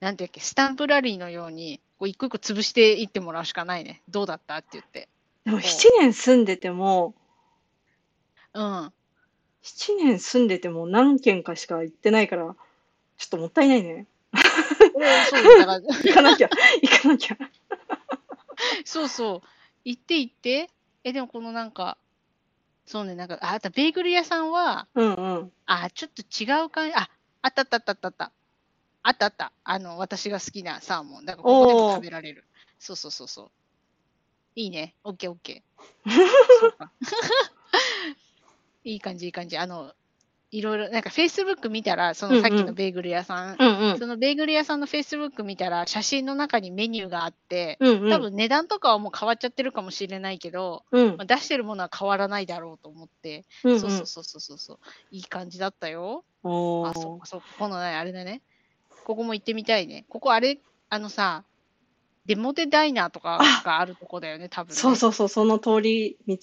[0.00, 4.02] なんていうっけ、スタンプラリーのように、こう一個一個潰していってもらうしかないね。
[4.08, 5.08] どうだったって言って。
[5.44, 7.14] でもそう7年住んでても、
[8.54, 8.62] うん。
[8.64, 8.92] 7
[9.96, 12.54] 年住んでても何軒かしか行ってないから、
[13.16, 14.06] ちょっともったいないね。
[15.30, 16.50] そうだから、行かなきゃ、
[16.82, 17.36] 行かなきゃ。
[18.84, 19.48] そうそう。
[19.84, 20.70] 行って行って。
[21.04, 21.98] え、でもこのなんか、
[22.86, 25.52] そうね、なんか、ああとベーグル屋さんは、うんうん。
[25.66, 26.94] あ、ちょっと違う感じ。
[26.94, 27.10] あ、
[27.42, 28.32] あったあったあったあった
[29.08, 29.26] あった。
[29.26, 31.24] あったあの、私が好きなサーモン。
[31.24, 32.44] だからここでも食べられる。
[32.78, 33.50] そうそうそうそう。
[34.54, 34.94] いいね。
[35.04, 36.10] オッケーオッケー。
[38.84, 39.56] いい感じ、いい感じ。
[39.56, 39.94] あの、
[40.50, 43.98] いろいろ、なんか Facebook 見たら、そのさっきのベーグル屋さん、うんうん。
[43.98, 48.10] そのベーグル屋さんの Facebook 見たら、写真の中にメニューがあって、うんうん。
[48.10, 53.80] 多分値段とかはもう変わっちゃってるかもしれないけど、うんまあ、出してるものは変わらないだろうと思って、うんうん。
[53.80, 54.78] そうそうそうそうそうそう、
[55.10, 56.24] いい感じだったよ。
[56.42, 58.42] おあ、そっーかそっか、このね、あれだね。
[59.08, 60.04] ここも行ってみたいね。
[60.10, 60.58] ここあれ、
[60.90, 61.42] あのさ、
[62.26, 64.76] デモテダイナーとかがあるとこだよね、多分、ね。
[64.76, 66.36] そうそうそう、その通り道。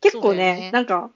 [0.00, 1.12] 結構ねね、なんか、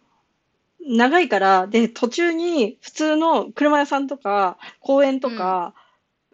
[0.79, 5.75] 長いから、で、途中に普通の車屋さんとか、公園とか、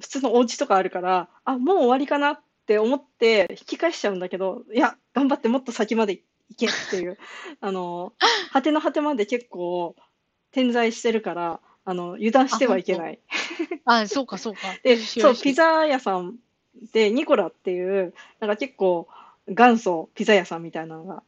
[0.03, 6.21] 普通のお家とかあるから、あ、もう終わりかなって思って引き返しちゃうんだけど、いや、頑張ってもっと先まで
[6.51, 7.17] 行けっていう、
[7.63, 8.13] あの、
[8.53, 9.97] 果ての果てまで結構
[10.51, 13.21] 点在してるから、あの、油断してはいけない。
[13.85, 14.75] あ、 そうかそうか。
[14.83, 16.37] で、そう、ピザ屋さん
[16.93, 19.09] で、ニコラっていう、なんか結構
[19.49, 21.23] 元祖ピザ屋さんみたいなのが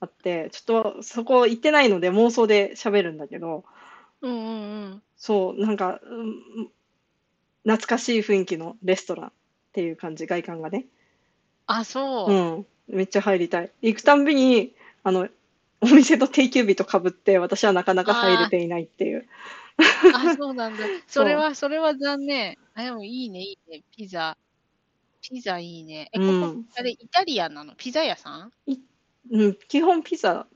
[0.00, 3.64] あって、ちょっとそこ行ってないので妄想で喋るんだけど、
[4.20, 4.50] うんうんう
[4.96, 5.02] ん。
[5.16, 6.70] そう、なんか、うん
[7.64, 9.30] 懐かしい雰囲気のレストランっ
[9.72, 10.84] ていう感じ、外観がね。
[11.66, 12.30] あ、そう。
[12.30, 13.70] うん、めっちゃ入りたい。
[13.80, 15.28] 行くたんびに、あの、
[15.80, 19.26] お店と定休日とかぶって、私はなかなか入れていないっていう。
[19.78, 20.84] あ、そうなんだ。
[21.06, 22.56] それは、それは残念。
[22.74, 23.82] あ、でもいいね、いいね。
[23.96, 24.36] ピザ。
[25.20, 26.10] ピザいいね。
[26.12, 27.74] え、ここ、うんあれ、イタリアンなの？
[27.76, 28.52] ピザ屋さん？
[29.32, 30.46] うん、基本ピザ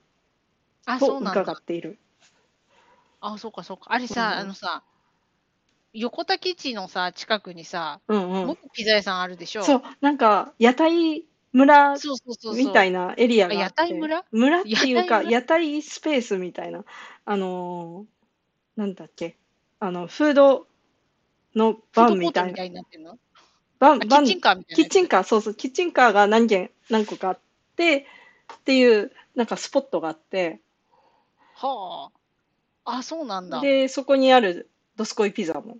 [0.86, 1.40] あ、そとうなんだ。
[1.42, 1.98] 伺っている。
[3.20, 3.86] あ、そうかそうか。
[3.88, 4.82] あれさ、うんあのさ、
[5.94, 8.46] 横田基地のさ、近くにさ、うんうん。
[8.46, 9.62] もう一個ピザ屋さんあるでしょ？
[9.62, 11.96] そう、なんか、屋台村。
[12.54, 14.24] みたいなエリアがあって、あ屋台村？
[14.30, 15.30] 村っていうか、屋台村？
[15.30, 16.84] 屋台スペースみたいな、
[17.24, 18.17] あのー
[18.78, 19.36] なんだっけ、
[19.80, 20.68] あの、フード
[21.56, 22.84] のバンみたいな、
[23.80, 24.84] バン、バンキッチンカーみたいな。
[24.84, 27.38] キッチンカー、そうそう、キッチンカーが何軒、何個かあっ
[27.74, 28.06] て、
[28.54, 30.60] っていう、なんかスポットがあって、
[31.54, 32.12] は
[32.84, 32.98] あ。
[32.98, 33.60] あ、そうなんだ。
[33.60, 35.78] で、そこにあるドスコイピザも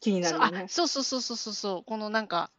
[0.00, 0.66] 気になるよね。
[0.70, 1.84] そうそうそうそうそうそう。
[1.84, 2.50] このなんか、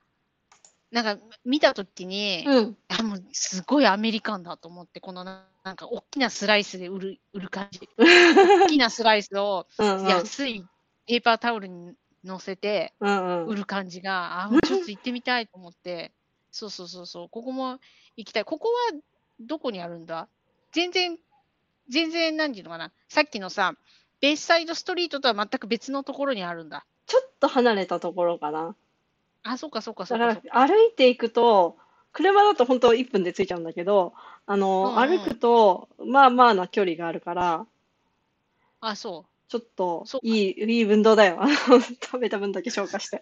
[0.95, 2.77] なんか見たときに、うん。
[2.87, 7.81] あもうすごいアメリカンだと思って、このななんか大きなスライスで売る売る感じ。
[7.99, 10.07] 大きなスライスをうんうん。
[10.07, 10.65] 安い
[11.05, 13.45] ペーパータオルに乗せてうんうん。
[13.47, 16.13] 売る感じが、あ、もうちょっと行ってみたいと思って、
[16.49, 17.77] そうそうそうそう、ここも
[18.15, 18.45] 行きたい。
[18.45, 18.97] ここは
[19.41, 20.29] どこにあるんだ？
[20.71, 21.17] 全然、
[21.89, 23.73] 全然、なんていうのかな、さっきのさ、
[24.21, 26.85] ベースサイドストリートとは全く別のところにあるんだ。
[27.05, 28.77] ちょっと離れたところかな。
[29.45, 30.41] あ、そうかそうかそだかうか。
[30.49, 31.77] ら歩いていくと、
[32.11, 34.13] 車だと本当1分で着いちゃうんだけど、
[34.45, 37.67] あの、うんうん歩くと、まあまあな距離があるから、
[38.79, 39.31] あ、そう。
[39.47, 41.37] ちょっとそうかいい、いい運動だよ。
[41.41, 43.21] あの食べた分だけ消化して。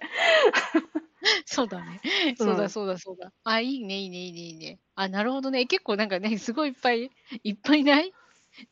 [1.45, 2.01] そうだね。
[2.39, 3.31] うんそうだそうだそうだ。
[3.43, 4.79] あ、いいね、いいね、いいね、いいね。
[4.95, 5.65] あ、なるほどね。
[5.65, 7.11] 結構なんかね、すごいいっぱい
[7.43, 8.13] いっぱいない？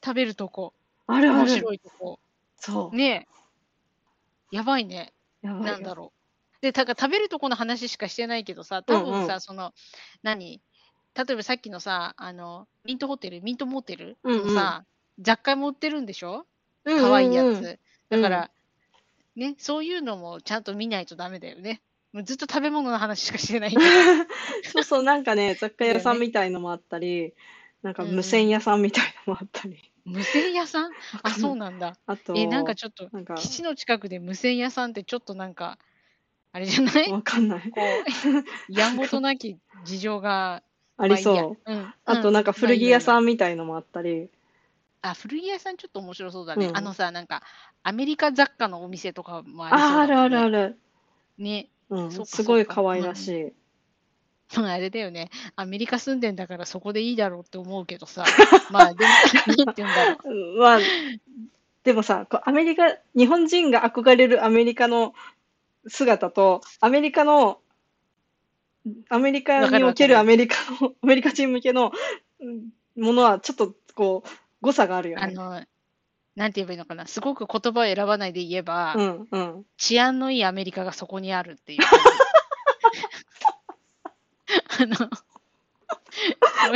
[0.04, 0.74] 食べるとこ。
[1.08, 1.50] 面あるある。
[1.50, 2.20] 白いとこ。
[2.58, 2.96] そう。
[2.96, 3.42] ねえ。
[4.52, 5.14] やばいね。
[5.42, 6.21] やばいよなんだろう。
[6.62, 9.36] で、だから食べるとこの話しかしてないけどさ、多分さ、うん。
[9.36, 9.74] うんその、
[10.22, 10.62] 何？
[11.16, 14.18] 例えばさっきのさ、あの、ミントホテル、ミントモテル？
[14.24, 14.42] うんうん。
[14.44, 14.86] のさ、
[15.20, 16.46] 雑貨も売ってるんでしょ？
[16.86, 17.02] うんうんうん。
[17.02, 17.64] 可愛いやつ。
[17.66, 17.80] うん。
[18.10, 18.52] だから、
[19.36, 21.82] ね、そういうのもちゃんと見ないとダメだよね。
[22.14, 23.72] もうずっと食べ物の話しかしてない。
[24.64, 27.34] そうそう、なんかね、雑貨屋さんみたいのもあったり、
[27.84, 29.92] なんかうんうん無線屋さんみたいのもあったり。
[30.06, 30.94] 無線屋さん？
[31.24, 31.98] あ、そうなんだ。
[32.08, 35.78] あと、え、なんかちょっと、基地の近くで無線屋さんってちょっとなんか、
[36.54, 37.12] あれじゃない？
[37.12, 37.70] わかんない。
[37.72, 40.64] こう、 やんごとなき事情が、
[40.98, 41.70] ありそう。
[41.72, 43.02] まあとなんか古着屋ん。
[43.02, 44.30] さんみたいのもあったり。
[45.02, 46.68] あ、古着屋さんちょっと面白そうだね。
[46.68, 47.42] うんあのさ、なんか、
[47.84, 50.52] アメリカ雑貨のお店とかもありそうあ、あるあるある。
[50.52, 50.80] る。
[51.40, 51.70] ね。
[51.90, 53.54] うん、すごい可愛らしい。
[54.58, 55.30] まああれだよね。
[55.56, 58.26] アメリカ住んでんだからそこでいいだろうって思うけどさ。
[58.70, 59.10] まあ、でも、
[59.48, 60.30] なんて言うんだろう。
[60.30, 60.80] うんまあ、
[61.84, 65.16] でもさ、アメリカ、日本人が憧れるアメリカの
[65.88, 67.60] 姿と、アメリカの、
[69.10, 71.92] アメリカにおけるアメリカの、 アメリカ人向けの
[72.40, 74.30] うんものはちょっとこう、
[74.62, 75.24] 誤差があるよね。
[75.24, 75.64] あの、
[76.36, 77.08] なんて言えばいいのかな。
[77.08, 79.66] すごく言葉を選ばないで言えば、うんうん。
[79.78, 81.80] 治安のいいアメリカがそこにあるっていう。
[84.80, 84.96] あの、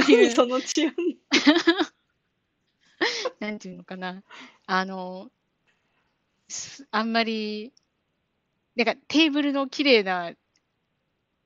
[0.04, 0.94] そういう、その治安。
[3.40, 4.24] なんていうのかな。
[4.66, 5.30] あの、
[6.48, 7.74] すあんまり、
[8.76, 10.34] なんかテーブルの綺麗な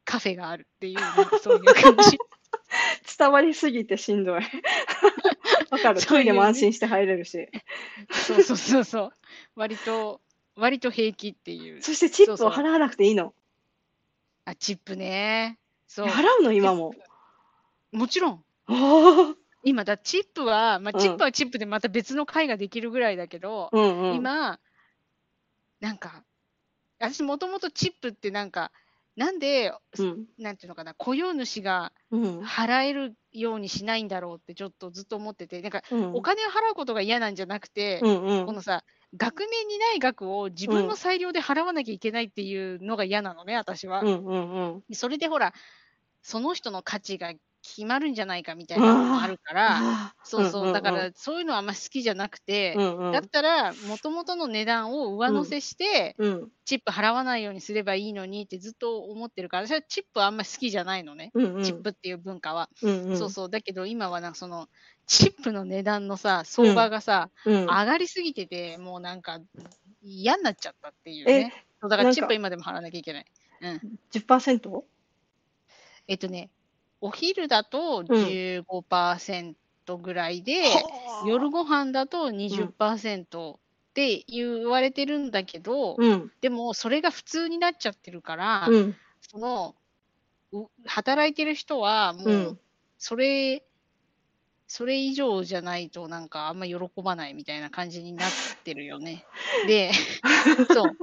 [0.05, 0.99] カフェがあるっていう、
[1.41, 2.17] そういう感じ。
[3.17, 4.41] 伝わりすぎてしんどい。
[5.69, 6.01] わかる。
[6.01, 7.47] トイレも安心して入れるし。
[8.11, 9.11] そうそうそうそう。
[9.55, 10.21] 割と、
[10.55, 11.81] 割と平気っていう。
[11.81, 13.33] そしてチップを払わなくていいの。
[14.45, 15.59] あ、チップね。
[15.87, 16.07] そう。
[16.07, 16.53] 払うの？
[16.53, 16.93] 今も。
[17.91, 18.43] もちろん。
[19.63, 24.15] 今だ、チップは、まあ、うんチップはチップでまた別の会ができるぐらいだけど、うんうん。
[24.15, 24.59] 今、
[25.79, 26.23] なんか、
[26.99, 28.71] 私もともとチップってなんか、
[29.15, 30.25] なんで、うん。
[30.37, 32.39] なんていうのかな、雇用主がうん。
[32.39, 38.83] 払えるようにしないんだろうってちょっとずっと思ってて、なんか、うんお金を払うことが嫌なんじゃなくて、うんうんこのさ、
[39.17, 44.01] 額面にない額を自分の裁量で払わなきゃいけないっていうのが嫌なのね、私は。
[44.01, 44.95] うんうんうん。
[44.95, 45.53] それでほら、
[46.21, 47.33] その人の価値が
[47.75, 62.69] 決まるんじゃないかみたいなのもあるから、そうそう、だからそういうのはあんま好きじゃなくて、だったら、もともとの値段を上乗せして、うんチップ払わないようにすればいいのにってずっと思ってるから、私はチップはあんま好きじゃないのね、チップっていう文化は。
[62.79, 64.67] そうそう、だけど今はなんかその、
[65.07, 69.39] チップの値段のさ、相場がさ、うん上がりすぎてて、もうなんか
[70.03, 71.65] 嫌になっちゃったっていうね。
[71.81, 73.25] だからチップは今でも払わなきゃいけない。
[73.61, 73.99] うん。
[74.11, 74.83] 10%?
[76.07, 76.49] えっとね、
[77.01, 80.87] お昼だと15%ぐらいで、
[81.19, 83.59] 夜ご飯だと20%
[83.91, 86.31] って言われてるんだけど、うん。
[86.41, 88.99] でもそれが普通になっちゃってるから、うん。
[89.21, 89.75] その
[90.53, 92.59] う働いてる人はもううん。
[92.99, 93.68] それ、
[94.71, 98.29] それ以上じゃないとなんかあんま喜ばないみたいな感じになっ
[98.63, 99.25] てるよね。
[99.67, 99.91] で、
[100.71, 100.97] そう。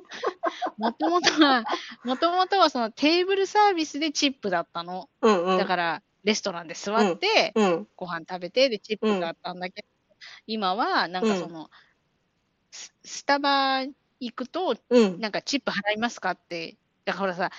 [0.78, 1.64] もともとは、
[2.04, 5.10] もともとはそのテーブルサービスでチップだったの。
[5.20, 5.58] うんうん。
[5.58, 9.88] だから、レストランで座って、うんご飯食べて、で、チップがあったんだけど、
[10.46, 11.68] 今は、なんかその、
[12.70, 15.18] ススタバ行くと、うん。
[15.18, 17.50] なんかチップ払いますかって、だからさ、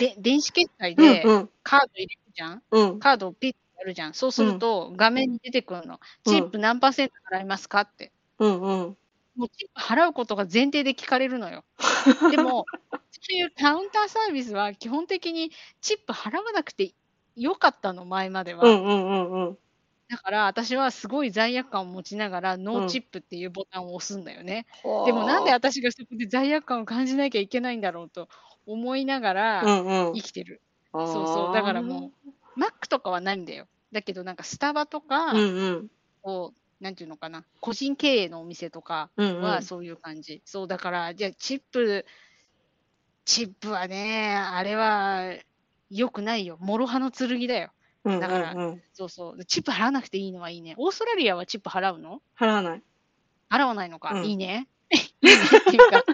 [0.00, 2.62] で電子決済でうんカード入れるじゃん。
[2.70, 2.98] うん。
[2.98, 4.14] カードをピッてやるじゃん。
[4.14, 6.00] そうすると、画面に出てくるの。
[6.26, 8.12] チップ何パーセント払いますかって。
[8.38, 8.96] うんうん
[9.36, 11.64] もうチップ払うことが前提で聞かれるのよ。
[12.30, 12.98] でも、そ
[13.30, 16.92] ういうカウンターサービスは基本的にチップ払わなくて
[17.36, 18.64] よかったの、前までは。
[18.64, 19.58] うんうんうんうん
[20.10, 24.66] だから私はすごい罪悪感を持ちながら、ノーチップっていうボタンを押すんだよね。
[25.06, 28.28] でもなんで私がそこで罪悪感を感じなきゃいけないんだろうと
[28.66, 30.60] 思いながらうんうん生きてる。
[30.92, 31.54] そうそう。
[31.54, 32.19] だからもう、
[32.60, 33.66] マックとかはないんだよ。
[33.90, 40.42] だけどなんかスタバとか、うんうんこう、なんていうのかな、個人経営のお店とかうんうんはそういう感じ。
[40.44, 42.04] そう、だから、じゃあチップ、
[43.24, 45.32] チップはね、あれは
[45.88, 46.58] 良くないよ。
[46.60, 47.72] 諸刃の剣だよ。
[48.04, 49.44] うんだからうんうんそうそう。
[49.46, 50.74] チップ払わなくていいのはいいね。
[50.76, 52.20] オーストラリアはチップ払うの？
[52.38, 52.82] 払わない
[53.48, 54.68] 払わないのか、うんいいね。
[54.92, 56.04] いいねっていうか。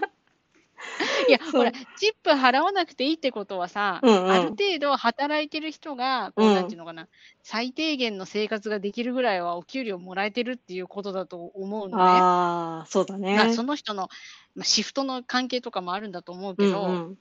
[1.27, 7.07] いや、 ほら、チップ払わなくていいってことはさ、うんうんある程度働いてる人が、こううんなんていうのかな、
[7.43, 12.03] 最低限の生活ができるぐらいはお給料もらえてるっていうことだと思うのね。
[12.03, 13.35] ああ、そうだね。
[13.35, 14.09] まあ、その人の、
[14.55, 17.17] まあ、シフトの関係とかもあるんだと思うけど、うんうん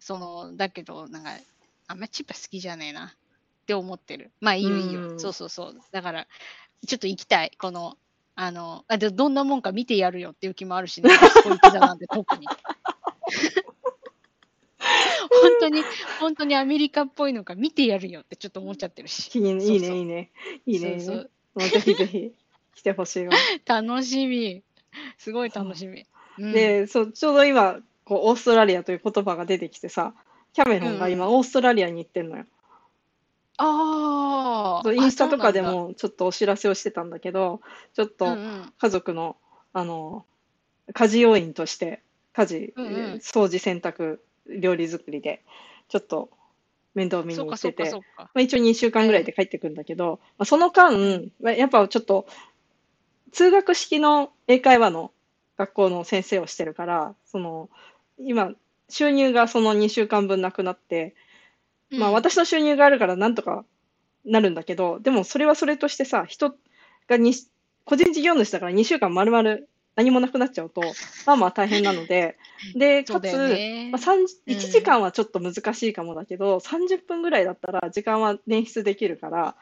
[0.00, 1.30] そのだけど、なんか、
[1.88, 4.30] あんまチップ好きじゃねえなって思ってる。
[4.40, 5.08] まあいいよいいよ。
[5.08, 5.80] うんそうそうそう。
[5.90, 6.26] だから、
[6.86, 7.50] ちょっと行きたい。
[7.58, 7.98] この、
[8.40, 11.10] あの、あでどんなもんか見てやるよっていう気もあるしね。
[11.10, 12.46] スコイチだなんて特に。
[14.78, 15.82] 本当に、
[16.20, 19.34] 本当にアメリカっぽいのか見てやるよってちょっと思っちゃってるし。
[19.36, 20.30] いいね、いいね、いいね。
[20.66, 21.28] いいね、ぜ
[21.80, 22.32] ひぜひ
[22.74, 23.32] 来てほしいわ。
[23.66, 24.62] 楽しみ。
[25.18, 26.06] すごい楽しみ。
[26.38, 30.14] うん、で、そう、ちょうど今、こう、オーストラリアという言葉が出てきてさ、
[30.52, 32.44] キャメロンが今、オーストラリアに行ってんのよ。
[33.58, 37.60] ああ、そうインスタとかでもちょっとお知らせをしてたんだけど、
[37.94, 39.36] ちょっとうんうん家族の、
[39.72, 40.24] あの、
[40.92, 42.02] 家事要員として、
[42.38, 42.92] 家事、うんうん。
[42.92, 45.42] えー掃除、洗濯、料理作りで、
[45.88, 46.30] ちょっと
[46.94, 47.90] 面倒見に行ってて。
[48.16, 50.92] まあ、一応2週間ぐらいで帰ってくるんだけど、まあ、その間、
[51.40, 52.26] まあやっぱちょっと、
[53.32, 55.10] 通学式の英会話の
[55.58, 57.68] 学校の先生をしてるから、その、
[58.18, 58.52] 今、
[58.88, 61.14] 収入がその2週間分なくなって、
[61.90, 62.14] まあうん。
[62.14, 63.64] 私の収入があるからなんとか
[64.24, 66.54] なるんだけど、でもそれはそれとしてさ、人
[67.08, 67.34] がに
[67.84, 69.58] 個人事業主だから2週間丸々
[69.98, 70.80] 何もなくなっちゃうと、
[71.26, 72.38] まあまあ大変なので、
[72.76, 73.90] で、かつ、ね。
[73.90, 74.24] まあ、3うん。
[74.46, 79.56] 1時間はちょっと難しいかもだけど、30分ぐらいだったら時間は捻出できるから、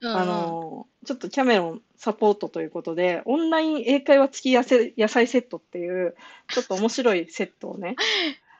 [0.00, 0.16] うんうん。
[0.16, 6.16] あのちょっとキャメロンサポートということで、オンライン英会話付き野菜野菜セットっていう、
[6.48, 7.94] ちょっと面白いセットをね、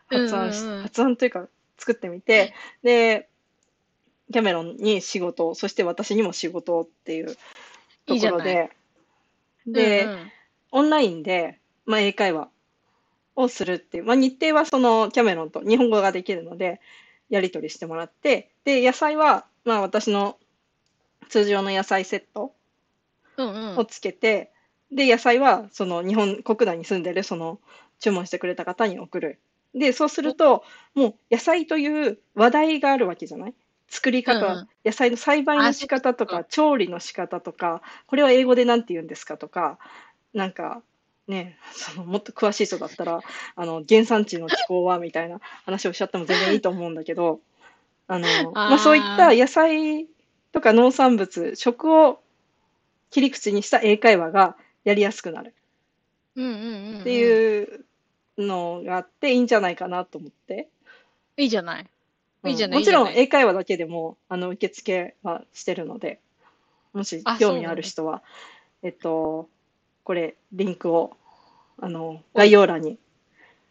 [0.06, 0.82] 発案しうんうんうん。
[0.84, 3.28] 発案というか作ってみて、で、
[4.32, 7.36] キャメロンに仕事を、そして私にも仕事をっていう
[8.06, 8.70] ところで、
[9.66, 10.32] で、うんうん
[10.72, 12.48] オンラインで、まあ、英会話
[13.36, 16.80] をするっていう、まあ、日程はそのキャメロンと日本語ができるので、
[17.28, 20.38] やり取りしてもらって、で、野菜は、まあ、私の
[21.28, 22.54] 通常の野菜セット
[23.36, 23.78] うんうん。
[23.78, 24.52] をつけて、
[24.92, 27.60] で、野菜はその日本国内に住んでるその
[28.00, 29.38] 注文してくれた方に送る。
[29.74, 33.54] で、そうすると、もう野菜という話題があるわけじゃない？
[33.88, 34.68] 作り方、うんうん。
[34.84, 39.78] 野菜の栽培の仕方とか、調理の仕方とか、これは英語で何て言うんですかとか、
[40.32, 40.82] なんか、
[41.26, 43.20] ね、 そのもっと詳しい人だったら、
[43.56, 47.40] あの、原産地の気候はみたいな話をしちゃっても全然いいと思うんだけど、
[48.06, 50.08] あの、まあ、そういった野菜
[50.52, 52.20] とか農産物、食を
[53.10, 55.54] 切り口にした英会話がやりやすくなる
[56.36, 57.84] うんうんうんうんっていう
[58.38, 60.68] のがあっていいんじゃないかなと思って。
[61.36, 61.86] いいじゃない。
[62.46, 62.80] いいじゃうんない。
[62.80, 66.20] もちろん英会話だけでもあの受付はしてるので、
[66.92, 68.22] もしあ興味ある人は、
[68.82, 69.48] えっと、
[70.04, 71.16] これ、リンクを
[71.78, 72.98] あの概要欄に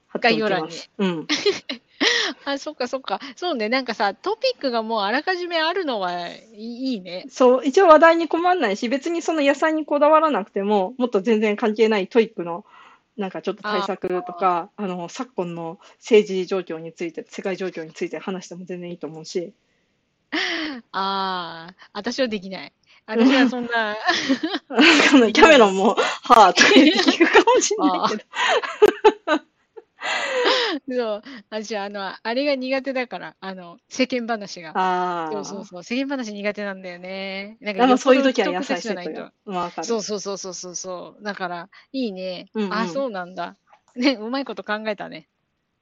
[0.07, 0.89] 貼っておき概要欄にます。
[0.97, 1.27] うん。
[2.45, 3.19] あ、そっかそっか。
[3.35, 3.69] そうね。
[3.69, 7.25] なんかさ、トピックがもうあらかじめあるのはいいいいね。
[7.29, 12.65] そう、一応話題に困んないし、別にその野菜にこだわらなくても、もっと全然関係ないトピックの、
[13.17, 19.53] なんかちょっと対策とか、あの、昨今の政治状況について、世界状況について話しても全然いいと思うし、
[20.91, 22.73] ああ、私はできない。
[23.09, 23.97] 私はそんな、
[25.33, 28.23] キャメロンも、はあ、とか言って聞くかもしれないけど。
[30.95, 34.77] そう、私、あの、あれが苦手だから、あの、世間話が。
[34.77, 35.31] ああ。
[35.31, 37.57] そうそうそう、世間話苦手なんだよね。
[37.61, 39.83] なんでもそういう時は野ぽど不特定じゃないと。
[39.83, 41.23] そうそうそうそうそうそう。
[41.23, 42.51] だから、いいね。
[42.53, 43.57] うんうんあ、そうなんだ。
[43.95, 45.27] ね、うまいこと考えたね。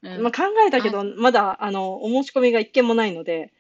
[0.02, 3.52] うんまあ、考えたけど、まだ、あの、お申し込みが一件もないので、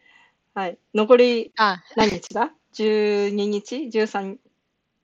[0.53, 0.79] はい。
[0.95, 2.51] 残りあ、何日だ？
[2.77, 4.37] ?12 日 ?13、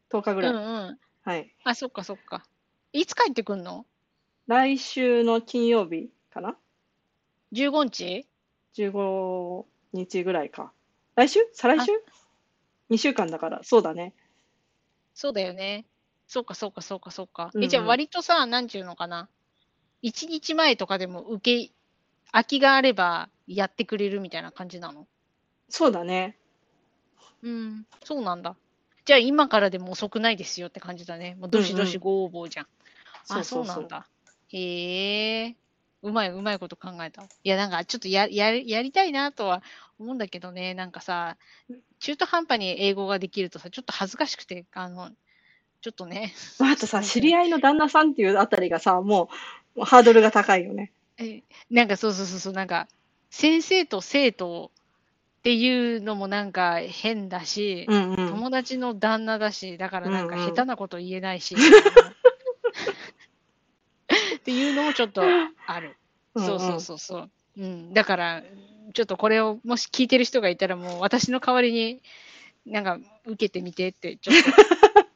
[0.09, 0.53] 10日ぐうんらい。
[0.53, 0.57] う
[0.91, 0.99] ん。
[1.23, 1.55] はい。
[1.63, 2.45] あ、そっかそっか。
[2.91, 3.85] いつ帰ってくんの？
[4.47, 6.57] 来週の金曜日かな
[7.53, 8.27] ?15 日
[8.75, 10.71] ?15 日ぐらいか。
[11.15, 11.39] 来週？
[11.53, 11.91] 再来週
[12.89, 14.13] ?2 週間だから、そうだね。
[15.15, 15.85] そうだよね。
[16.27, 17.51] そうかそうかそうかそうか。
[17.53, 19.29] うんうんえ、じゃあ割とさ、なんちゅうのかな
[20.01, 21.73] ？1日前とかでも受け、
[22.31, 25.07] 空きがあればやってくれるみたいな感じなの？
[25.69, 26.37] そうだね。
[27.41, 28.55] うん、そうなんだ。
[29.05, 31.35] じゃあ今からでも遅くないですよって感じだね。
[31.39, 32.67] もうどしどしご応募じゃん。
[33.29, 34.07] あ、そうなんだ。
[34.49, 35.55] へえ。
[36.01, 37.23] うまい、うまいこと考えた。
[37.23, 39.63] いや、なんかちょっとやややりたいなとは
[39.99, 41.37] 思うんだけどね、なんかさ、
[41.99, 45.09] 中途半端に英語ができるとさ、ちょっと恥ずかしくて、あの、
[45.81, 49.29] ちょっとね、まあ、あとさ、知り合いの旦那さんっていうあたりがさ、も
[49.75, 50.91] う、もうハードルが高いよね。
[51.17, 52.89] えなんかそうそうそうそう、なんか、
[53.29, 54.71] 先生と生徒
[55.43, 58.29] っていうのもなんか変だし、うんうん。
[58.29, 61.57] 友達の旦那だし、だからなんかうんうん下手なこと言えないし、
[64.37, 65.21] っていうのもちょっと
[65.67, 65.97] ある。
[66.37, 67.29] そうそうそうそう。
[67.57, 68.41] うん、だから、
[68.93, 72.01] ちょっとこれをもし聞いてる人がいたら、もう私の代わりに、
[72.65, 74.49] なんか受けてみてって、ちょっと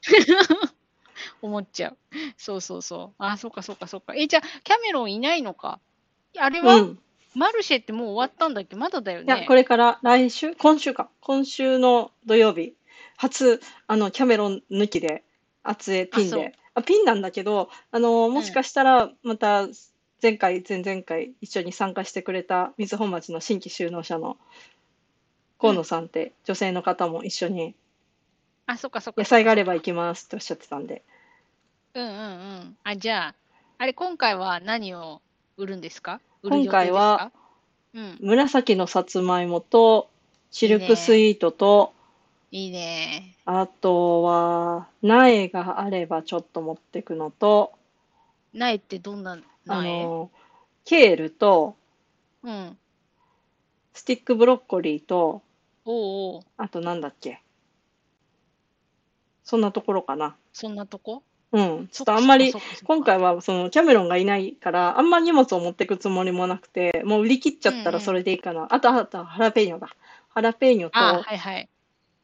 [1.42, 1.98] 思っちゃう。
[2.38, 3.24] そうそうそう。
[3.24, 4.14] あ、そうかそうかそうか。
[4.14, 5.80] え、じゃあ、キャメロンいないのか？
[6.38, 7.00] あれは、うん。
[7.38, 8.76] マルシェってもう終わったんだっけ？
[8.76, 9.46] まだだよいや、ね。
[9.46, 11.10] これから来週、今週か。
[11.22, 12.74] 今週の土曜日、
[13.16, 15.24] 初、あの、キャメロン抜きで、
[15.62, 16.56] 厚江ピンあそうで。
[16.74, 19.68] あ、ピンなんだけど、あの、もしかしたら、また、
[20.20, 24.38] 前回、前々回、一緒に参加してくれた、瑞穂町の新規就農者の
[25.60, 27.76] 河野さんって、女性の方も一緒に、
[28.66, 29.22] あ、そっかそっか。
[29.22, 31.04] 野菜があれば行きますっておっしゃってたんで。
[31.94, 32.20] うんうんう
[32.66, 32.78] ん。
[32.84, 33.36] あ、じゃあ、
[33.78, 35.22] あれ、今回は何を
[35.56, 36.20] 売るんですか？
[36.44, 37.32] 今回は、
[37.94, 40.10] うん、紫のさつまいもと、
[40.52, 41.94] シルクスイートと、
[42.52, 43.36] いいね。
[43.46, 47.74] あとは、苗があればちょっと持ってくのと、
[48.54, 49.34] 苗ってどんな
[49.68, 50.32] あ苗の、
[50.86, 51.76] ケールと、
[52.44, 52.78] うん。
[53.94, 55.42] スティックブロッコリーと、
[55.84, 57.42] おうおう、あとなんだっけ？
[59.44, 60.36] そんなところかな。
[60.54, 61.24] そんなとこ？
[61.52, 61.88] うん。
[61.88, 68.68] ちょそっとあんまり今回はそのキャメロンがいないから、あんま荷物を持ってくつもりもなくて、もう売り切っちゃったらそれでいいかな。
[68.70, 69.90] あと、あと、ハラペーニョだ。
[70.30, 71.70] ハラペーニョと、はいはい。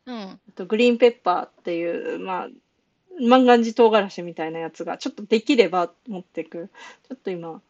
[0.05, 0.39] うん。
[0.55, 2.47] とグリーンペッパーっていう、まあ、
[3.21, 6.69] 万願寺唐辛子みたいなやつが、ちょっとできれば持ってく。
[7.07, 7.61] ちょっと今、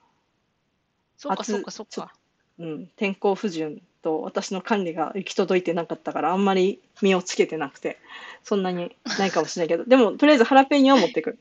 [1.18, 2.14] 初そっかそっかそっちょか。
[2.60, 7.98] うん、天候不順と私の管理が行き届いてなかったから、あんまり身をつけてなくて、
[8.44, 11.40] そんなにないかもしれないけど、でも、とりあえずハラペーニョは持ってく。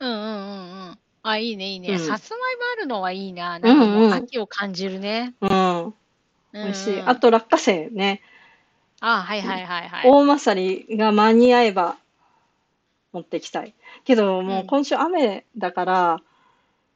[0.00, 0.98] うんうんうんうん。
[1.22, 1.92] あ、いいねいいね。
[1.92, 3.58] うんさつまいもあるのはいいな。
[3.58, 5.34] なんかもうんううん秋を感じるね。
[5.40, 5.94] うん、
[6.52, 6.94] 美味しい。
[6.94, 8.20] うんうんあと、落花生ね。
[9.00, 10.10] あ、はいはいはいはい。
[10.10, 11.96] 大まさりが間に合えば
[13.12, 13.74] 持ってきたい。
[14.04, 16.20] けど、もううん今週雨だから、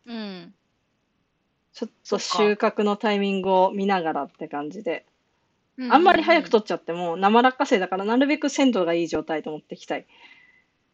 [0.07, 0.55] うん。
[1.73, 5.07] ちょっと収穫のタイミングを見ながらって感じで。
[5.79, 6.61] うあんまり早くと。
[6.61, 10.07] 取っちゃっても生落花生だからなるべく鮮度がいい状態と持ってきたい。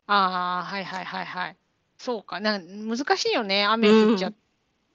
[0.06, 1.56] ああ、はいはいはいはい。
[1.98, 2.40] そうか。
[2.40, 3.64] なん難しいよね。
[3.64, 4.34] 雨降っちゃっ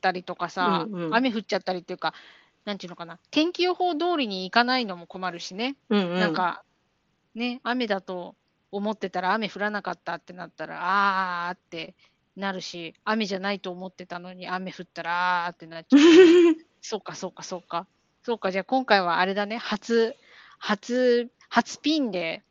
[0.01, 2.13] たりとかさ、うんうん雨降っちゃったりっていうか、
[2.65, 3.17] なんていうのかな。
[3.31, 5.75] 天気予報通りに行かないのも困るしね。
[5.89, 6.19] うんうん。
[6.19, 6.63] なんか、
[7.33, 8.35] ね、雨だと
[8.71, 11.95] 思ってたら雨降らなかったってなったら、あーって
[12.35, 15.99] なるし、雨じゃないと思ってたのに雨降ったら、あーってなっちゃう。
[16.81, 17.87] そうか、そうか、そうか。
[18.23, 20.15] そうか、じゃあ今回はあれだね、初、
[20.59, 22.43] 初、初ピンで、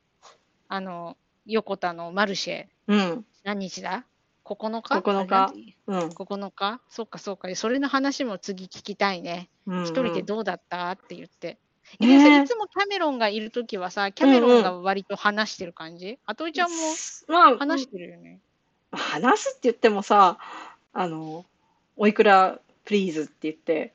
[0.69, 1.17] あの、
[1.47, 3.27] 横田のマルシェ、うん。
[3.45, 4.05] 何日だ
[4.45, 5.53] ?9 日？9日
[5.87, 5.97] う？
[5.97, 5.99] ん。
[6.11, 6.81] 9日？
[6.89, 7.55] そうか、そうか。
[7.55, 9.49] それの話も次聞きたいね。
[9.67, 10.91] うん一人でどうだった？
[10.91, 11.59] って言って。
[12.01, 16.19] えいつもキャメロンがいるときはさ、キャメロンが割と話してる感じ？
[16.27, 16.77] あといちゃんも
[17.29, 18.41] まあ、話してるよね。
[18.93, 20.39] 話すって言ってもさ、
[20.93, 21.45] あの、
[21.97, 23.93] おいくら、プリーズって言って、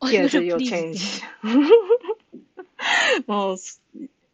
[0.00, 1.22] Here's your change
[3.26, 3.80] もう、す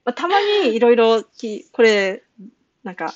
[0.05, 2.23] まあ、たまにいろいろき、これ、
[2.83, 3.15] なんか、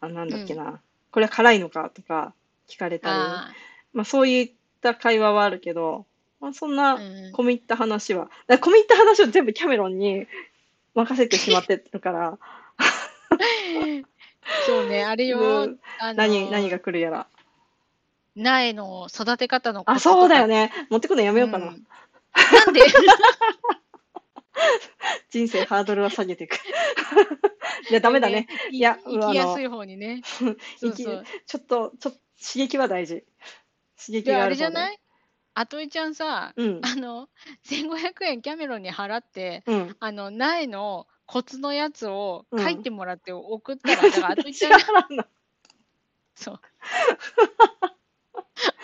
[0.00, 0.80] あ、なんだっけな、
[1.10, 2.34] これは辛いのかとか
[2.68, 3.50] 聞かれたり、あ
[3.92, 6.06] まあそういった会話はあるけど、
[6.40, 7.00] まあそんあ、なうん。
[7.32, 10.26] 込み入った話は、だから込み入った話を全部キャメロンに
[10.94, 12.38] 任せてしまってるから、
[14.66, 17.26] そうね、あれうよん、あの何、何が来るやら。
[18.34, 20.70] 苗の育て方のコあ、そうだよね。
[20.90, 21.66] 持ってくのやめようかな。
[21.66, 21.68] ん
[22.66, 22.82] なんで？
[25.30, 26.56] 人生ハードルを下げていく。
[27.90, 28.46] いや、ダメだね。
[28.70, 30.22] いや生きやすい方にね。
[30.24, 30.56] そう
[30.96, 31.24] そう。
[31.46, 32.20] ちょっと、ちょっと刺
[32.66, 33.24] 激は大事。
[34.04, 34.50] 刺激がある方で。
[34.50, 34.98] れじゃない？
[35.54, 36.80] あといちゃんさ、うん。
[36.84, 37.28] あの、
[37.64, 39.96] 1500円キャメロンに払って、うん。
[40.00, 44.78] あの、苗のコツのやつをうん書いてもらって送ったら、だからあといちゃんが、
[46.34, 46.60] そう。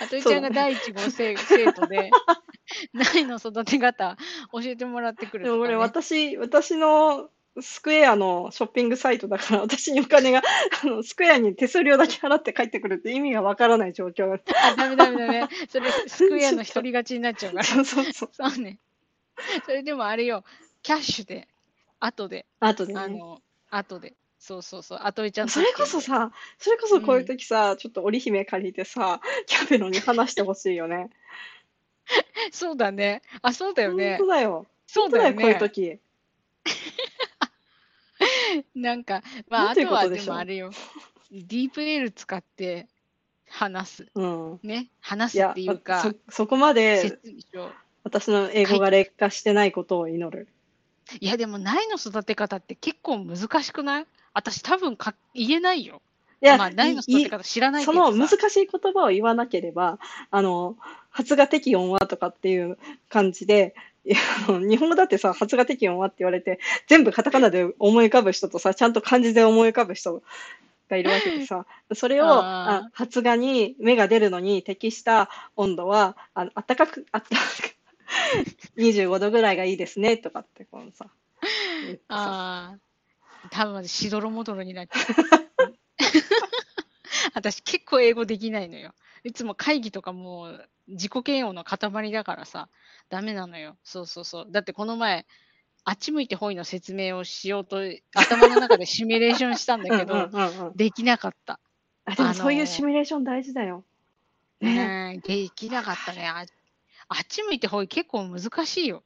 [0.00, 2.10] あといちゃんが第一号生生徒で、
[2.92, 4.16] 苗の育て方
[4.52, 5.76] 教えてもらってくるとかね。
[5.76, 7.30] 私、私の
[7.60, 10.42] スクエアのショッピングサイトだから、私にお金が、
[10.82, 14.32] あの、スクエアに手数料だけ払って帰ってくるって意味がわからない状況。
[14.32, 15.48] あ、ダメダメダメ。
[15.68, 17.64] それ、スクエアの独り勝ちになっちゃうから。
[17.64, 18.30] そうそうそう。
[18.32, 18.78] そうね。
[19.66, 20.44] それでもあれよ、
[20.82, 21.46] キャッシュで、
[22.04, 23.00] 後で、あとでね。
[23.00, 23.40] あの、
[23.70, 24.14] 後で。
[24.38, 31.10] そうそうそう、あといちゃんそれこそさ、それこそこういう時さ、ちょっと織姫借りてさ、キャメロンに話してほしいよね。
[32.50, 33.22] そうだね。
[33.40, 34.32] あ、そうだよね本当。
[34.32, 34.66] だよ。
[34.88, 35.60] そうだよ本当こういうね。
[35.60, 36.00] 時。
[38.74, 40.72] なんか、まあ、あとはでもあれよ。
[41.30, 42.88] ディープエール使って
[43.48, 44.08] 話す。
[44.16, 44.60] うん。
[44.64, 44.90] ね。
[45.00, 47.16] 話すっていう、か、そ、そこまで。
[48.02, 50.48] 私の英語が劣化してないことを祈る。
[51.20, 54.06] いや、でも苗の育て方って結構難しくない？
[54.34, 56.00] 私多分か言えないよ。
[56.40, 58.18] いや、まあ、何の育て方知らないけそどさ。
[58.18, 59.98] の難しい言葉を言わなければ、
[60.30, 60.76] あの、
[61.10, 64.16] 発芽適音はとかっていう感じで、いや
[64.58, 66.58] 日本語だってさ、発芽適音はって言われて、
[66.88, 70.22] 全部カタカナで思い浮かぶ人とさ、ちゃんと漢字で思い浮かぶ人
[70.90, 77.76] がいるわけでさ、それを、あ発芽に芽が出るのに適した温度は、あの暖かく、あったかく、
[78.76, 81.06] 25度ぐらいがいいですね、とかってこのさ、
[82.08, 82.78] ああ、
[83.50, 85.74] 多分しどろもどろになっちゃう。
[87.34, 88.94] 私結構英語できないのよ。
[89.24, 92.68] いつも会議とかもう自己嫌悪の塊だからさ、
[93.08, 93.76] ダメなのよ。
[93.84, 94.46] そうそうそう。
[94.50, 95.26] だってこの前、
[95.84, 97.78] あっち向いてほいの説明をしようと
[98.14, 101.58] 頭の中でシミュレーションしたんだけど、うんできなかった。
[102.04, 103.84] あでもそういうシミュレーション大事だよ。
[104.60, 106.28] ねできなかったね。
[106.28, 106.44] あ
[107.12, 109.02] あっち向いてほい結構難しいよ。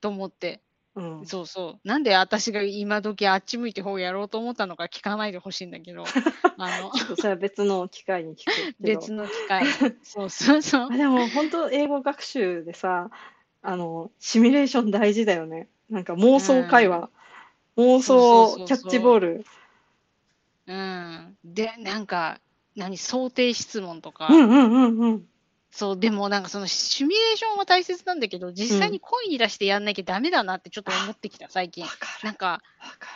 [0.00, 0.60] と思って。
[0.94, 1.88] うん、そうそう。
[1.88, 6.04] なんで私が今時あっち向いてほうやろうと思ったのか聞かないでほしいんだけど、
[6.58, 8.74] あの、それは別の機会に聞く。
[8.80, 9.64] 別の機会。
[10.02, 10.96] そうそうそう あ。
[10.96, 13.10] でも本当英語学習でさ、
[13.62, 15.68] あの、シミュレーション大事だよね。
[15.88, 17.08] なんか妄想会話、
[17.76, 19.46] うそうそうそう想キャッチボール。
[20.66, 21.36] うん。
[21.44, 22.38] で、なんか、
[22.76, 25.26] 何、想定質問とか、うんうんうんうん。
[25.72, 31.86] そう、でもなんかそのシミュレーションは大切なんだけど、実際に声に出してやんなきゃダメだなってちょっと思ってきた、最近。
[32.22, 32.60] なんか。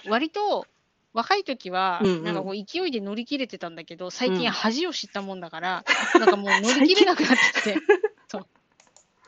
[0.08, 0.66] 割と、
[1.12, 5.84] 若い時は、なんかこう勢いで乗り切れてたんだけど、最うん近恥を知ったもんだから、
[6.18, 7.76] なんかもう乗り切れなくなってきて、
[8.28, 8.46] そう。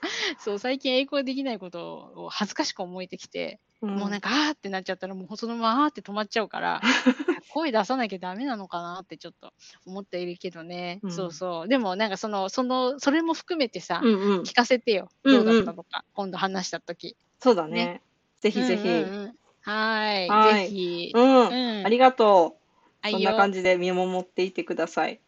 [0.39, 6.81] そう、最近英語ができないことを恥ずかしく思えてきて、もうなんか、か、あーってなっちゃったら、もうそのままあーって止まっちゃうから、
[7.51, 9.53] 声出さなきゃダメなのかなってちょっと
[9.87, 11.01] 思っているけどね。
[11.03, 11.69] うんそうそう。
[11.69, 14.41] でもなんかその、その、それも含めてさ、うんうん。
[14.43, 15.09] 聞かせてよ。
[15.25, 17.17] うんうんどうだったのか、今度話したとき。
[17.41, 17.75] そうだね。
[17.75, 18.03] ね
[18.41, 18.89] ぜひぜひ。
[18.89, 20.29] うんうんうんはーい。
[20.29, 21.13] はいぜひ。
[21.15, 21.49] うん。
[21.49, 22.59] うんありがと
[23.05, 23.09] う。
[23.11, 25.21] そんな感じで見守っていてください。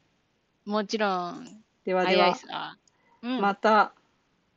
[0.66, 1.62] もちろん。
[1.84, 2.76] ではでは。
[3.22, 3.40] うん。
[3.40, 3.94] また、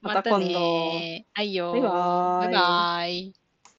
[0.04, 1.00] また今度。
[1.00, 1.28] ね。
[1.34, 1.72] はいよ。
[1.72, 3.43] バイバーイバイバイ。